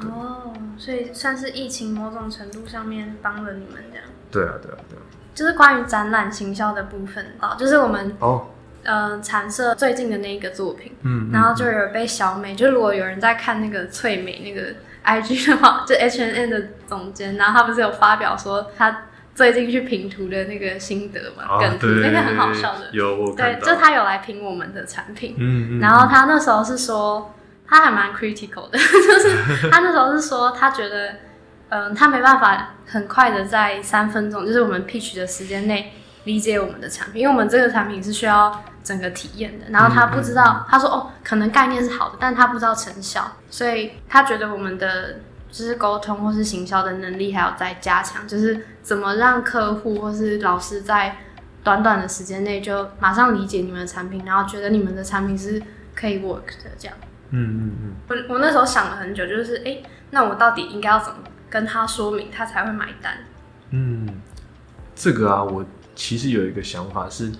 [0.00, 4.04] 哦，所以算是疫情某种程度上面帮了你们这样。
[4.30, 5.02] 对啊，对啊，对啊。
[5.34, 8.48] 就是关于展览行销的部分哦，就是我们哦，
[8.82, 14.70] 呃，产社最近的那一个作品，嗯，然后就有被小美，就如果有人在看那个翠美那个
[15.02, 19.04] IG 的话，就 H N N 的总监，然后他不是有发表说他。
[19.34, 27.34] 最近去评图的那个心得嘛，梗图那个很好笑的，有我对，就他有来评我们的产品，嗯嗯，然后他那时候是说，
[27.66, 31.16] 他还蛮 critical 的， 就是他那时候是说，他觉得，
[31.70, 35.92] 嗯，他没办法很快的在三分钟，就是我们 pitch 的时间内
[36.24, 45.16] 理解我们的产品，因为我们这个产品是需要整个体验的，然后他不知道，他说哦，可能概念是好的，但他不知道成效，所以他觉得我们的。
[45.54, 51.16] 就是沟通或是行销的能力还要再加强，就是怎么让客户或是老师在
[51.62, 55.62] 短短的时间内就马上理解你们的产品，然后觉得你们的产品是
[55.94, 56.96] 可以 work 的这样。
[57.30, 57.94] 嗯嗯嗯。
[58.08, 63.18] 我我那时候想了很久，就是哎，那我到底应该要怎么跟他说明，他才会买单？
[63.70, 64.08] 嗯，
[64.96, 65.64] 这个啊，我
[65.94, 67.30] 其实有一个想法是，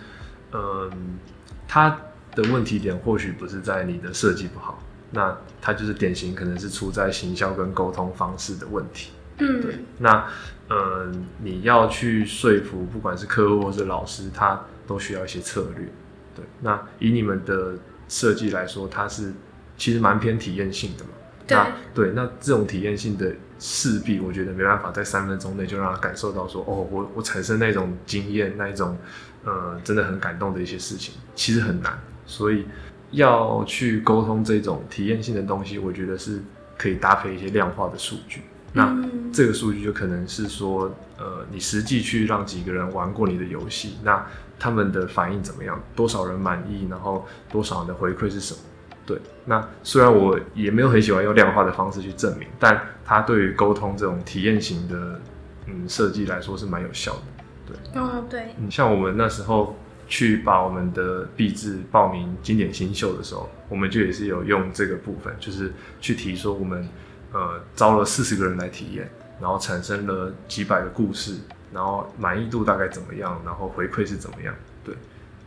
[0.53, 1.19] 嗯，
[1.67, 1.91] 他
[2.37, 4.79] 的问题点或许不是在你的设计不好。
[5.15, 9.13] 那它就是典型，可能是出在行销跟沟通方式的问题。
[9.39, 9.77] 嗯，对。
[9.99, 10.27] 那
[10.69, 11.11] 呃，
[11.43, 15.89] 你要去说服，不管是客户或是老师，他都需要一些策略。
[16.35, 16.45] 对。
[16.61, 17.75] 那以你们的
[18.09, 19.33] 设计来说，它是
[19.77, 21.11] 其实蛮偏体验性的嘛？
[21.47, 21.59] 对。
[21.95, 22.13] 对。
[22.15, 28.97] 那这种体验性的势必，我觉得没办法在三分钟内就让他感受到说，哦，我我产生那种经验，那一种
[29.45, 31.99] 呃，真的很感动的一些事情，其实很难。
[32.27, 32.67] 所以。
[33.15, 36.43] 要去沟通这种体验性的东西，我觉得是
[36.77, 38.43] 可以搭配一些量化的数据。
[38.73, 38.93] 那
[39.33, 44.27] 这个数据就可能是说，呃，你实际去让几个人玩过你的游戏，那
[44.59, 45.81] 他们的反应怎么样？
[45.95, 46.89] 多少人满意？
[46.91, 48.61] 然后多少人的回馈是什么？
[49.07, 49.21] 对。
[49.45, 55.21] 那虽然我也没有很喜欢用量化的方式去证明，但它对于沟通这种体验型的
[55.67, 57.23] 嗯设计来说是蛮有效的。
[57.69, 57.77] 对。
[57.95, 58.47] 嗯，对。
[58.59, 59.77] 嗯，像我们那时候。
[60.07, 66.87] 去把我们的币制报名经典新秀的时候，我们就也是有用这个部分，就是去提说我们
[67.33, 71.37] 呃招了四十个人来体验，然后产生了几百个故事，
[71.73, 74.95] 然后满意度大概怎么样，然后回馈是怎么样，对，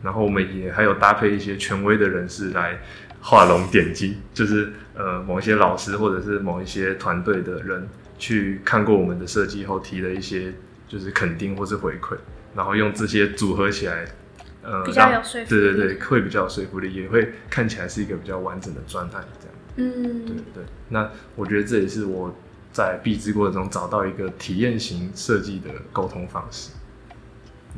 [0.02, 2.80] 然后我们也还有搭配一些权威的人士来
[3.20, 10.52] 画龙点睛，就是呃某一些老师或者是某一些团队的人去看过我们的设计后提了一些
[10.88, 12.16] 就是肯定或是回馈，
[12.56, 14.04] 然后用这些组合起来。
[14.62, 19.54] 呃，比较有说服力，对对对，会比较有说服力，也会看起来是一个比较完整的状态，这样。
[19.76, 20.64] 嗯，对对。
[20.88, 22.34] 那我觉得这也是我
[22.72, 26.72] 在闭制过程中找到一个体验型设计的沟通方式。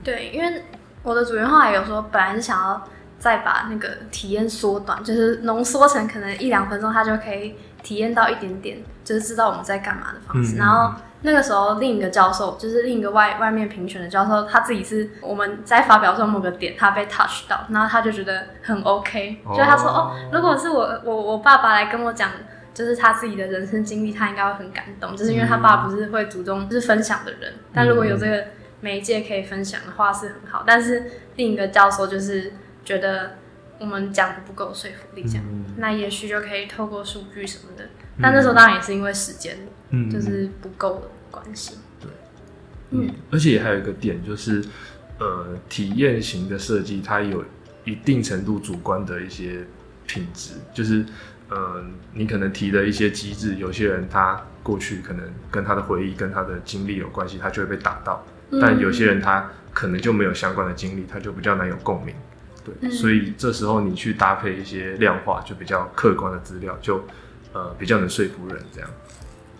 [0.03, 0.65] 对，因为
[1.03, 2.89] 我的主人后来有说，本来是想要
[3.19, 10.95] 再把那个体验缩短，就是浓缩成可能一两分钟，他就可以体验到一点点，就是知道我们在干嘛的方式，然后。
[11.23, 22.31] 那个时候，另一个教授就是另一个外外面评选的教授，他自己是我们在发表中某个点，他被 touch 到，然后他就觉得很 OK，就他说哦，如果是我我我爸爸来跟我讲，
[22.73, 28.45] 就是他自己的人生经历，他应该会很感动，就是因为他爸不是会主动就是分享的人，但如果有这个
[28.81, 31.05] 媒介可以分享的话是很好，但是
[31.37, 33.33] 另一个教授就是觉得
[33.79, 35.45] 我们讲的不够说服力，这样，
[35.77, 37.85] 那也许就可以透过数据什么的，
[38.23, 39.57] 但那时候当然也是因为时间。
[39.93, 41.75] 嗯，就是不够的关系。
[42.01, 42.09] 对，
[42.91, 44.65] 嗯，而且还有一个点就是，
[45.19, 47.45] 呃，体验型的设计它有
[47.85, 49.67] 一定程度主观的一些
[50.07, 51.05] 品质，就是，
[51.49, 58.25] 呃，你可能提的一些机制，有些人他过去可能跟他的回忆、跟他的经历有关系，他就会被打到；
[58.61, 62.15] 但有些人他可能就没有相关的经历，他就比较难有共鸣。
[62.63, 67.03] 对，所以这时候你去搭配一些量化，就比较客观的资料，就
[67.53, 68.91] 呃比较能说服人这样。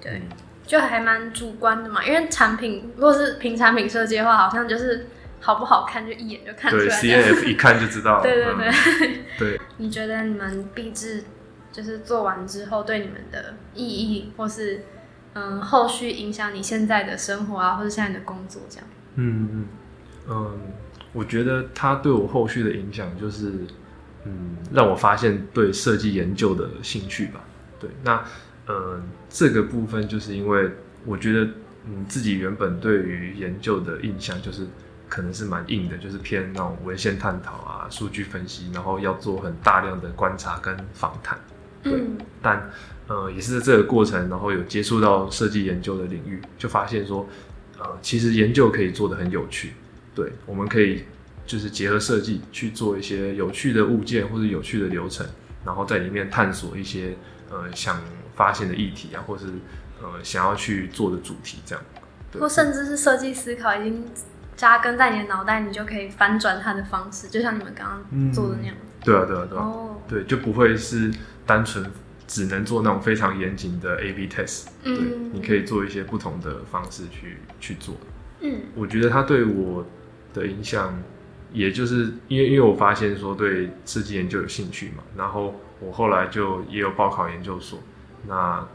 [0.01, 0.23] 对，
[0.67, 5.07] 就还蛮主观的嘛，因为产品如果是凭产品设计的话，好像就是
[5.41, 6.85] 好不好看，就一眼就看出来。
[6.85, 8.21] 对，CNF 一看就知道。
[8.23, 9.21] 对对对。
[9.39, 9.61] 对。
[9.79, 11.25] 你觉得你们毕制
[11.73, 14.83] 就是做完之后，对你们的意义，或是
[15.35, 18.87] 嗯后续影响你现在的生活啊，或者现在的工作这样？
[19.17, 19.67] 嗯嗯
[20.29, 20.61] 嗯，
[21.13, 23.67] 我觉得它对我后续的影响就是，
[24.25, 27.41] 嗯，让我发现对设计研究的兴趣吧。
[27.81, 28.23] 对，那
[28.69, 30.71] 嗯，这个部分就是因为
[31.05, 31.49] 我觉得。
[31.87, 34.67] 嗯，自己原本对于研究的印象就是
[35.09, 41.39] 可能是蛮硬的，就是偏那种文献探讨啊、数据分析，然后要做很大量的观察跟访谈。
[41.83, 41.99] 对，
[42.43, 42.71] 但
[43.09, 47.27] 呃，也是在这个过程，然后有接触到设计研究的领域，就发现说，
[47.79, 49.73] 呃，其实研究可以做的很有趣。
[50.15, 51.05] 对，我们可以
[51.47, 55.27] 就是结合设计去做一些有趣的物件或者有趣的流程，
[55.65, 57.17] 然后在里面探索一些
[57.51, 58.01] 呃想
[58.35, 59.47] 发现的议题啊，或是。
[60.03, 61.85] 呃，想要去做的主题这样，
[62.39, 64.03] 或甚至是设计思考已经
[64.57, 68.75] 扎根在你的脑袋，你就可以翻转它的方式，就像你们刚刚做的那样。
[69.05, 69.63] 对啊，对啊，对啊。
[69.63, 70.01] 哦。
[70.09, 71.13] 对，就不会是
[71.45, 71.85] 单纯
[72.27, 74.69] 只能做那种非常严谨的 A/B test。
[74.85, 74.97] 嗯。
[74.97, 77.95] 对，你可以做一些不同的方式去去做。
[78.41, 78.63] 嗯。
[78.75, 79.85] 我觉得它对我
[80.33, 80.99] 的影响，
[81.53, 87.79] 也就是因为因为我发现说对设计研究有兴趣嘛，然后我后来就也有报考研究所，
[88.27, 88.67] 那。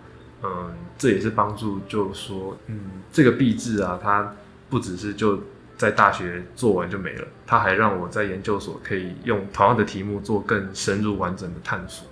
[0.43, 4.35] 嗯，这也是帮助，就说，嗯，这个毕制啊，它
[4.69, 5.39] 不只是就
[5.75, 12.05] 在大学做完就没了，它还让我在研究所可以用同样的题目做更深入完整的探索。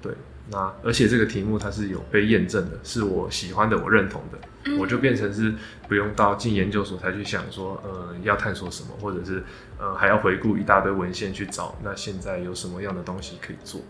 [0.00, 0.12] 对，
[0.50, 5.52] 那而且这个题目它是有被验证的，是我喜欢的，我认同的，我就变成是
[5.88, 9.42] 不用到进研究所才去想说，呃，要探索什么，或者是
[9.78, 13.80] 呃还要回顾一大堆文献去找，那现在有什么样的东西可以做。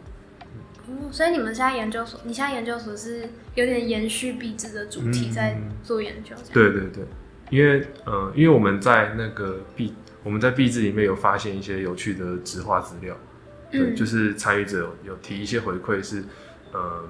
[1.11, 7.05] 所以你们现在研究所，你现在研究所是有点延续壁纸的主题在做研究，对对对，
[7.50, 13.16] 因为呃，因为我们在那个壁，我们在壁纸里面有发现一些有趣的纸画资料，
[13.70, 16.22] 对，就是参与者有提一些回馈，是
[16.72, 17.09] 嗯，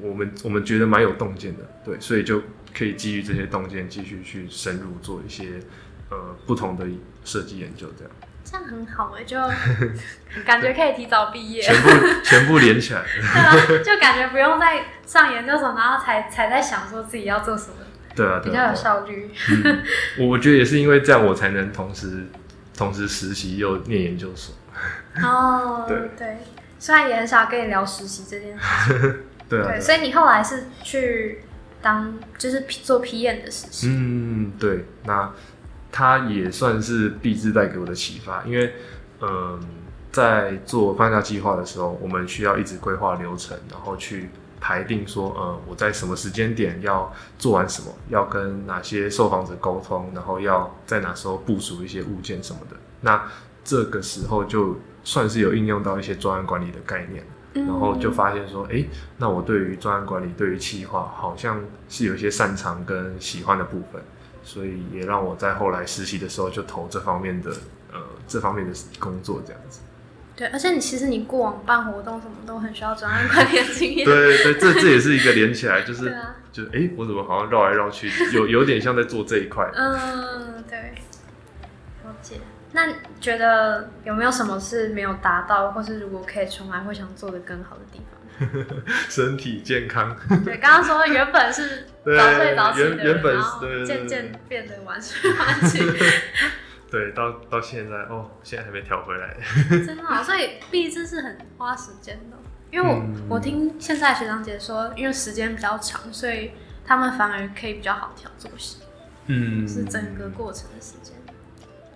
[0.00, 5.60] 我们我们觉得蛮有洞见的，对，所以就可以基于这些洞见继续去深入做一些
[6.10, 6.86] 呃不同的
[7.24, 8.12] 设计研究，这样。
[8.50, 9.38] 这样很好哎，就
[10.44, 11.88] 感觉可以提早毕业，全部
[12.24, 13.02] 全部连起来，
[13.68, 17.76] 对啊，就感觉不用再上研究所，然后才才在想说自己要做什么，
[18.16, 19.30] 对啊，比较有效率。
[20.18, 22.26] 我觉得也是因为这样，我才能同时
[22.76, 24.54] 同时实习又念研究所。
[25.22, 26.38] 哦， 对对，
[26.78, 31.42] 虽然也很少跟你聊实习这件事，对啊，所以你后来是去
[31.80, 35.32] 当就是做 PM 的实习，嗯，对，那。
[35.92, 38.72] 它也算是毕制带给我的启发，因为，
[39.20, 39.60] 嗯，
[40.12, 52.76] 在做放假计划的时候，我们需要一直规划流程，然后去排定说，呃，我在什么时间点要做完什么，要跟哪些受访者沟通，然后要在哪时候部署一些物件什么的。
[53.00, 53.22] 那
[53.64, 57.24] 这个时候就算是有应用到一些专案管理的概念，
[57.66, 58.84] 然后就发现说，哎，
[59.18, 64.02] 那我对于专案管理，对于企划，好像是有一些擅长跟喜欢的部分。
[64.42, 67.50] 所以也让我在后来实习的时候就投这方面的
[67.92, 69.80] 呃这方面的工作这样子。
[70.36, 74.06] 对，而且你其实你过往办活动什么都很需要专案管理经验。
[74.06, 76.16] 对对，这这也是一个连起来，就是
[76.50, 79.70] 就是哎，我怎么好像绕来绕去，有有点像在做这一块。
[79.74, 80.94] 嗯，对，了
[82.22, 82.36] 解。
[82.72, 82.86] 那
[83.20, 88.18] 觉得有没有什么是没有达到，或是如果可以重来，会想做的更好的地方？
[89.10, 90.16] 身体健康。
[90.44, 95.84] 对，刚刚说原本是早睡早起的人，然后渐渐变得晚睡晚起。
[96.90, 99.36] 对，到到现在哦，现在还没调回来。
[99.68, 102.36] 真的，所以毕制是很花时间的。
[102.70, 106.52] 因为我我听现在学长姐说，因为时间比较长，所以
[106.84, 108.78] 他们反而可以比较好调作息。
[109.26, 111.14] 嗯，是整个过程的时间。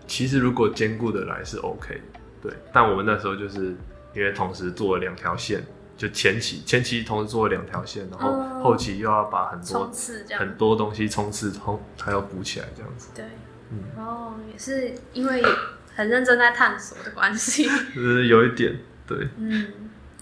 [0.07, 2.01] 其实如果兼顾的来是 OK，
[2.43, 2.53] 对。
[2.73, 3.77] 但我们那时候就是
[4.15, 5.63] 因为同时做了两条线。
[5.97, 9.89] 就前期前期同时做了两条线，然后后期又要把很多
[10.37, 13.11] 很多东西冲刺通，还要补起来这样子。
[13.15, 13.25] 对，
[13.71, 15.41] 嗯，哦，也是因为
[15.95, 17.69] 很认真在探索的关系。
[17.69, 19.67] 是，有一点，对，嗯，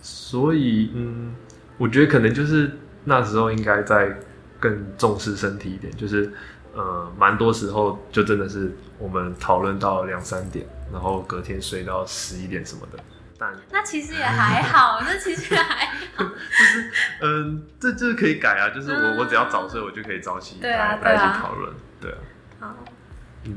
[0.03, 1.35] 所以嗯，
[1.79, 2.73] 我觉得可能就是
[3.05, 4.15] 那时候应该再
[4.61, 6.31] 更重视身体一点，就是
[6.75, 12.99] 呃，蛮多时候就真的是我们讨论到两三点，然后隔天睡到十一点什么的。
[13.39, 15.87] 但那其实也还好， 那其实还
[16.17, 16.91] 好，就是
[17.21, 22.19] 嗯，这就是可以改啊，就是我我只要早睡，我就可以早起来来一起讨论，对啊。
[22.61, 22.75] 好，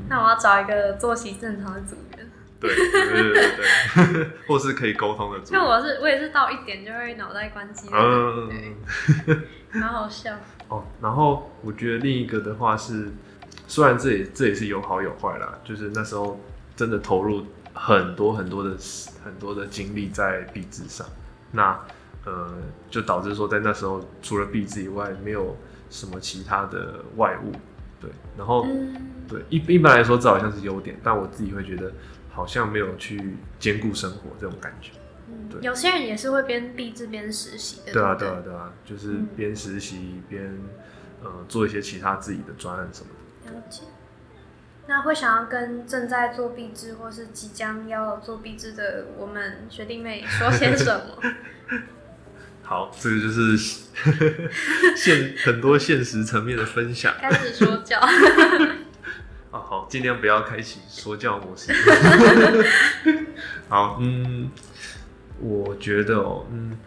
[0.08, 2.15] 那我要找一个作息正常的组员，
[2.60, 5.52] 对对对对， 或是可以沟通的组。
[5.52, 8.74] 就我是我也是到一点就会脑袋关机，嗯，
[9.26, 9.38] 对，
[9.72, 10.34] 蛮好笑。
[10.68, 13.08] 哦，然后我觉得另一个的话是，
[13.66, 16.40] 虽然这也这也是有好有坏啦，就是那时候。
[16.76, 17.42] 真的投入
[17.72, 18.76] 很多很多的
[19.24, 21.06] 很多的精力在壁纸上，
[21.52, 21.80] 那
[22.26, 22.52] 呃
[22.90, 25.56] 就导致说在那时候除了壁纸以外，没有
[25.88, 27.52] 什么其他的外物，
[27.98, 28.66] 对，然后
[29.26, 31.90] 对一一般来说这好像是优点，但我自己会觉得
[32.36, 34.90] 好像没有去兼顾生活这种感觉。
[35.50, 37.92] 对有些人也是会边毕制边实习的。
[37.94, 40.56] 对啊，不对啊，对啊，就是边实习边
[41.22, 43.08] 呃做一些其他自己的专案什么
[43.46, 43.52] 的。
[43.52, 43.84] 了解。
[44.86, 51.18] 那会想要跟正在做壁制或是即将要做壁制的我们学弟妹说些什么？
[52.62, 53.56] 好，这个就是
[54.96, 57.14] 现很多现实层面的分享。
[57.18, 58.00] 开始说教。
[59.56, 61.72] 哦，好，尽量不要开启说教模式。
[63.68, 64.50] 好，嗯，
[65.40, 66.78] 我觉得哦，嗯，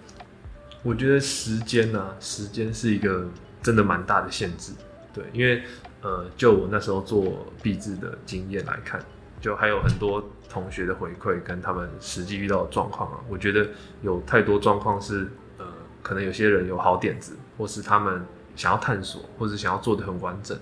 [0.83, 3.27] 我觉得时间呢、时间是一个
[3.63, 4.73] 真的蛮大的限制。
[5.11, 5.63] 对，因为
[6.01, 9.03] 呃，就我那时候做壁纸的经验来看，
[9.41, 13.67] 就还有很多同学的回馈跟他们实际遇到的状况啊，我觉得
[14.03, 15.65] 有太多状况是呃，
[16.03, 18.23] 可能有些人有好点子，或是他们
[18.55, 20.57] 想要探索，或是想要做的很完整，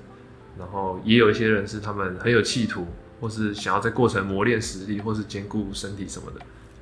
[0.57, 2.87] 然后也有一些人是他们很有企图，
[3.19, 6.39] 或是想要在过程磨练实力，或是兼顾身体什么的，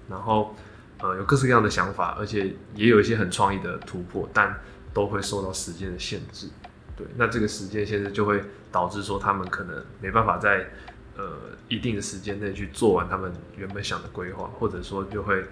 [0.10, 0.56] 然后
[1.00, 4.60] 呃有各式各样的想法，而且也有一些很创意的突破，但
[4.94, 6.48] 都会受到时间的限制。
[6.96, 10.70] 对，那这个时间限制就会导致说他们可能没办法在
[11.18, 11.24] 呃
[11.68, 15.44] 一定的时间内去做完他们原本想的规划，或者说就会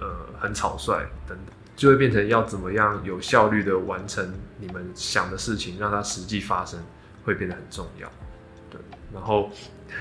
[0.00, 6.80] 呃很草率等等，就会变成要怎么样有效率的完成你们想的事情，让它实际发生，
[7.28, 8.10] 会变得很重要。
[8.70, 8.80] 对，
[9.12, 9.50] 然后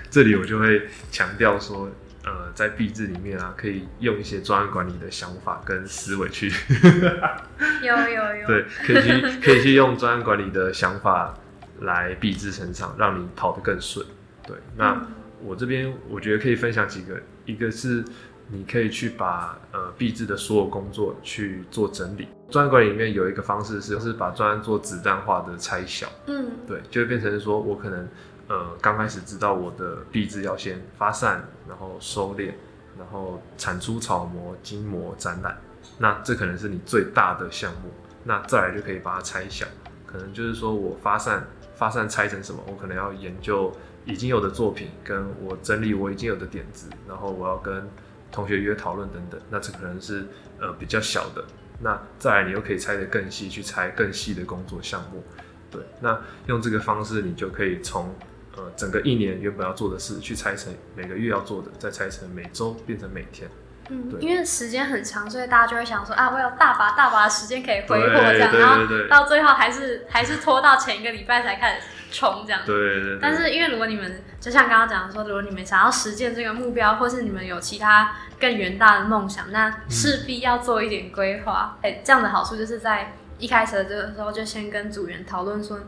[0.09, 1.89] 这里我就会强调说，
[2.23, 6.49] 呃，在币制里面啊，可以用一些专案管理的想法跟思维去。
[7.83, 8.47] 有有有。
[8.47, 11.37] 对，可以去可以去用专案管理的想法
[11.81, 14.05] 来币制成长，让你跑得更顺。
[14.45, 15.05] 对，那
[15.43, 18.03] 我这边我觉得可以分享几个，一个是
[18.49, 22.27] 你可以去把呃币制的所有工作去做整理。
[22.49, 26.07] 专案管理里面有一个方式是，是把专案做子弹化的拆小。
[26.27, 28.07] 嗯对，就会变成说我可能
[28.47, 32.53] 呃刚开始知道我的壁纸要先发散，然后收敛，
[32.97, 35.57] 然后产出草模、筋膜、展览，
[35.97, 37.91] 那这可能是你最大的项目。
[38.23, 39.65] 那再来就可以把它拆小，
[40.05, 43.71] 可能就是说我发散发散拆成什么，我可能要研究
[44.05, 47.87] 已经有的作品，跟我整理我已经有的点子，然后我要跟
[48.31, 50.25] 同学约讨论等等，那这可能是
[50.59, 51.43] 呃比较小的。
[51.81, 55.23] 那再来你又可以拆得更细，去拆更细的工作项目。
[55.69, 58.15] 对，那用这个方式，你就可以从
[58.55, 63.49] 呃整个一年原本要做的事，去拆成每个月要做的，再拆成每周变成每天。
[63.89, 71.81] 嗯，对因为时间很长，所以大家就会想说啊，我有大把大把的时间可以挥霍这样，然后到最后还是还是拖到前一个礼拜才开始
[72.11, 72.61] 冲这样。
[72.65, 73.19] 对对对。
[73.21, 81.77] 但是因为如果你们就像刚刚讲的说，如果你们想要实践这个目标，或是你们有其他更远大的梦想，那势必要做一点规划。
[81.81, 85.79] 哎、这样的好处就是在一开始的这个时候就先跟组员讨论说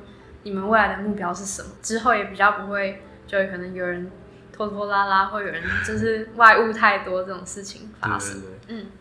[0.44, 4.12] 你们未来的目标是什么，之后也比较不会就可能有人
[4.52, 8.42] 拖拖拉拉，或有人就是外物太多这种事情发生。
[8.42, 8.99] 对对，嗯对，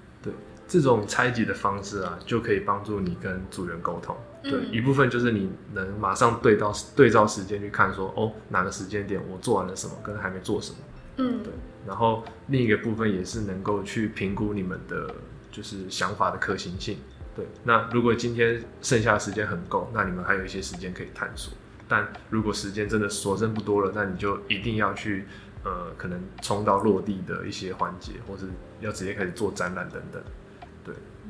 [0.69, 4.15] 这种拆解的方式啊，就可以帮助你跟组员沟通。
[4.43, 10.77] 对，嗯一部分就是你能马上对到对照时间去看说，哦，哪个时间点我做完了什么，跟还没做什么。
[11.17, 11.53] 嗯对，
[11.87, 15.13] 然后另一个部分也是能够去评估你们的
[15.51, 16.99] 就是想法的可行性。
[17.35, 21.53] 对，那如果今天剩下的时间很够，那你们还有一些时间可以探索。
[21.89, 25.25] 但如果时间真的所剩不多了，那你就一定要去
[25.65, 28.47] 呃，可能冲到落地的一些环节，或是
[28.81, 30.23] 要直接开始做展览等等。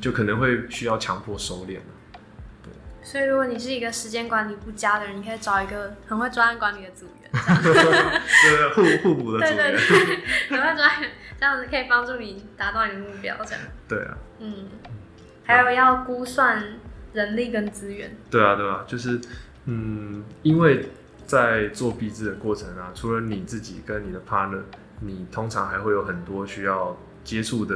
[0.01, 1.83] 对，就可能会需要强迫收敛了。
[3.03, 7.31] 所以如果你是一个时间管理不佳的人，你可以找一个很会专案管理的组员，
[7.63, 10.07] 这样对，互互补的对对组员。
[10.07, 10.17] 对，
[10.51, 13.35] 很会专员，这样子可以帮助你达到你的目标。
[13.47, 14.19] 这样，对啊。
[14.41, 14.69] 嗯，
[15.45, 16.63] 还有要估算
[17.15, 19.19] 人力跟资源，对啊，对啊，就是，
[19.65, 20.87] 嗯，因为
[21.25, 24.61] 在做壁纸的过程啊，除了你自己跟你的 partner，
[25.01, 26.95] 你通常还会有很多需要
[27.25, 27.75] 接触的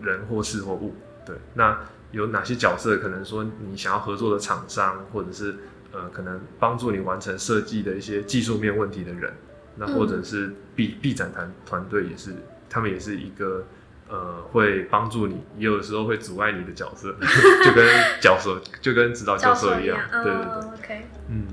[0.00, 0.94] 人或事或物。
[1.28, 1.78] 对，那
[2.10, 2.96] 有哪些角色？
[2.96, 5.54] 可能说你想要合作的厂商，或者是
[5.92, 9.32] 呃，可能帮助你完成设计的一些技术面问题的人，
[9.76, 12.34] 那或者是壁壁展团团队也是，
[12.70, 13.64] 他们也是一个。
[14.10, 17.14] 呃，会帮助你，也有时候会阻碍你的角色，
[17.62, 17.86] 就跟
[18.22, 21.44] 教授，就跟指导教授一样，对对对，哦，OK，嗯，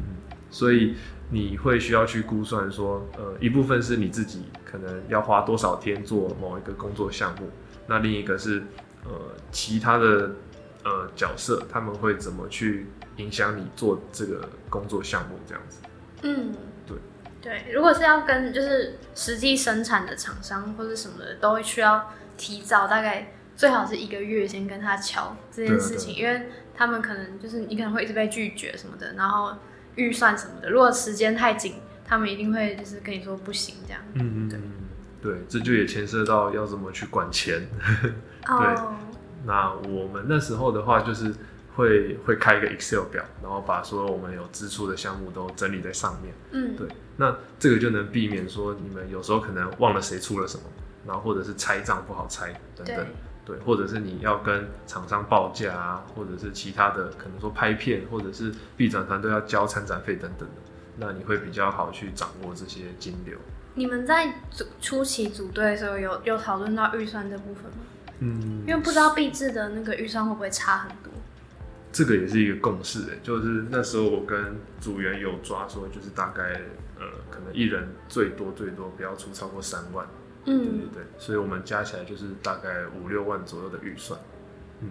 [0.49, 0.95] 所以
[1.31, 7.49] 你会需要去估算说，呃，一部分是你自己可能要花多少天做某一个工作项目，
[7.87, 8.63] 那另一个是
[9.05, 9.11] 呃
[9.51, 10.31] 其他的
[10.83, 12.87] 呃角色他们会怎么去
[13.17, 15.79] 影响你做这个工作项目这样子。
[16.23, 16.53] 嗯，
[16.85, 16.97] 对。
[17.41, 29.55] 对，如果是要跟就是实际生产的厂商或者什么的，都会需要提早大概最好是一个月先跟他敲这件事情，因为他们可能就是你可能会一直被拒绝什么的，然后
[29.93, 34.01] 预算什么的，如果时间太紧，他们一定会就是跟你说不行这样。
[34.13, 34.71] 嗯嗯嗯，
[35.25, 37.67] 对，这就也牵涉到要怎么去管钱。
[38.45, 38.75] 对，
[39.43, 41.33] 那我们那时候的话就是
[41.75, 46.31] 会会开一个 Excel 表，然后把所有我们有支出的项目都整理在上面。
[46.51, 50.63] 嗯，对，那这个就能避免说你们有时候可能忘了谁出了什么，
[51.07, 53.03] 然后或者是拆账不好拆等等。
[53.43, 60.55] 对，或者是你要跟厂商报价啊，或者是其他的可能说拍片，或者是 B 展团队要交参展费等等的，
[60.97, 63.37] 那你会比较好去掌握这些金流。
[63.75, 67.77] 你们在组初期组队的时候有有讨论到预算这部分吗？
[68.19, 71.11] 嗯，因为不知道币制的那个预算会不会差很多。
[71.91, 76.61] 这个也是一个共识诶，就是那时候我跟组员有抓说，就是大概
[76.97, 80.05] 呃，可能一人最多最多不要出超过三万。
[80.45, 84.19] 嗯，对对对，所以我们加起来就是大概五六万左右的预算。
[84.81, 84.87] 嗯，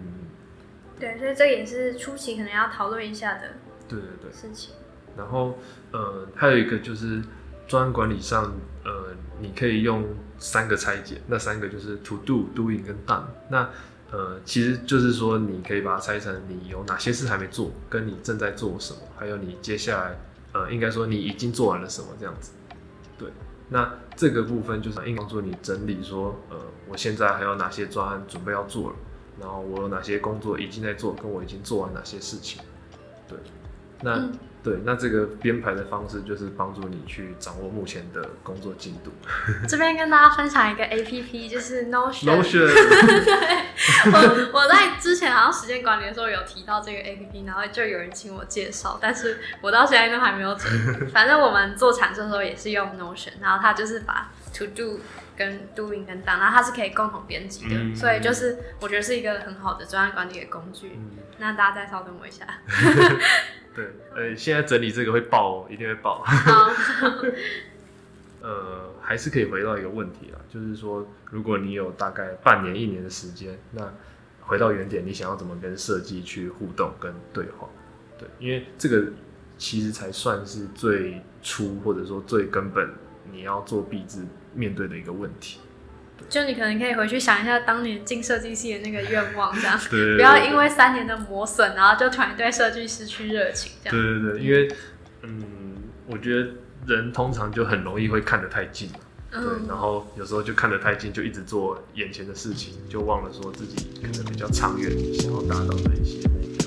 [0.99, 3.53] 对，所以这也是初期可能要讨论一下的。
[3.87, 4.73] 对对对，事情。
[5.15, 5.57] 然后
[5.91, 7.21] 呃，还有一个就是
[7.67, 8.53] 专案管理上，
[8.83, 10.05] 呃，你可以用
[10.37, 13.23] 三个拆解，那三个就是 to do、doing 跟 done。
[13.49, 13.69] 那
[14.11, 20.19] 呃，其实就是说你可以把它拆成你有哪些事还没做，跟你正在做什么，还有你接下来
[20.53, 22.51] 呃，应该说你已经做完了什么这样子。
[23.17, 23.29] 对。
[23.69, 26.57] 那这个部分就是应帮助你整理说，呃，
[26.87, 28.95] 我现在还有哪些专案准备要做了，
[29.39, 32.61] 然后我有哪些工作已经在做，跟我已经做完哪些事情，
[33.27, 33.37] 对，
[34.01, 34.29] 那。
[34.65, 39.11] 对，那这个编排的方式就是帮助你去掌握目前的工作进度。
[39.69, 42.25] 这边跟大家分享一个 A P P，就是 Notion。
[42.25, 42.65] Notion。
[42.73, 50.67] 对，我我在之前好像时间管理的时候有提到这个 A P P，然后就有人请我介绍，但是我到现在都还没有整。
[51.09, 54.99] 反正我们做产出的时候也是用 Notion，然后它就是把 To Do
[55.37, 60.99] 跟 Doing 跟 Done，然后它是可以共同编辑的，所以就是我觉得是一个很好的专案管理的工具。
[61.37, 62.47] 那大家再稍等我一下。
[63.75, 66.23] 对，呃，现在整理这个会爆，哦，一定会爆。
[68.41, 73.91] 呃，还是可以回到一个问题啊，就是说，如果你有大概半年、一年的时间，那
[74.41, 77.67] 回到原点，你想要怎么跟设计去互动跟对话？
[78.17, 79.07] 对，因为这个
[79.57, 82.89] 其实才算是最初或者说最根本，
[83.31, 84.23] 你要做壁纸
[84.53, 85.59] 面对的一个问题。
[86.27, 93.71] 就你可能可以回去想一下当年进设计系的那个愿望，这样 不要因为三年的磨损，然后就突然对设计失去热情。
[93.83, 94.67] 这样对对对，因为
[95.21, 95.43] 嗯，
[96.07, 96.49] 我觉得
[96.87, 98.89] 人通常就很容易会看得太近，
[99.31, 106.65] 对，然后有时候就看得太近，就一直做眼前的事情，就忘了说自己可能比较长远想要达到的一些目标。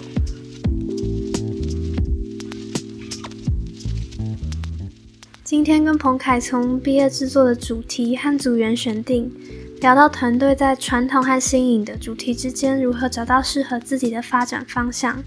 [5.45, 9.33] 今天跟彭凯从毕业制作的主题和组员选定，
[9.81, 15.23] 聊到团队在传统和新颖的主题之间如何找到适合自己的发展方向，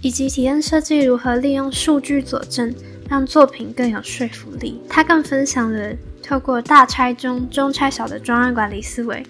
[0.00, 2.74] 以及体验设计如何利用数据佐证，
[3.08, 4.80] 让作品更有说服力。
[4.88, 9.22] 他更分享了透过大拆中、中拆小的专案管理思维，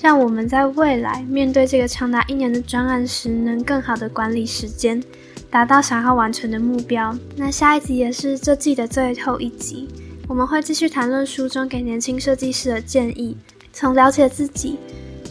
[0.00, 5.02] 让我们在未来面对这个长达一年的专案时，能更好的管理时间。
[5.48, 7.16] 达到想要完成的目标。
[7.36, 9.88] 那下一集也是这季的最后一集，
[10.26, 13.36] 我们会继续谈论书中给年轻设计师的建议，
[13.78, 14.78] 从了解自己、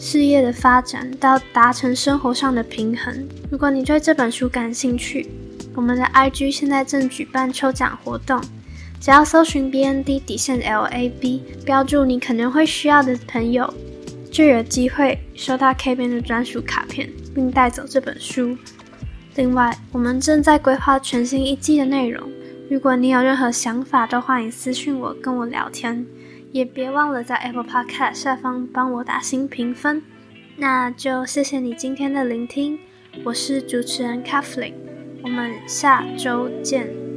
[0.00, 3.26] 事业的发展到达成生活上的平衡。
[3.50, 5.28] 如果你对这本书感兴趣，
[5.74, 8.40] 我们的 IG 现在正举办抽奖活动，
[9.00, 13.68] 只要搜寻 BND 底线 LAB，标注你可能会需要的朋友，
[14.30, 18.56] 就有机会收到 K 边的专属卡片，并带走这本书。
[19.34, 22.30] 另外，我们正在规划全新一季的内容。
[22.70, 26.06] 如果你有任何想法，都欢迎私信我，跟我聊天。
[26.56, 30.02] 也别忘了在 Apple Podcast 下方帮我打新评分。
[30.56, 32.78] 那就谢谢你今天的聆听，
[33.24, 34.72] 我是主持人 Kathleen，
[35.22, 37.15] 我们下周见。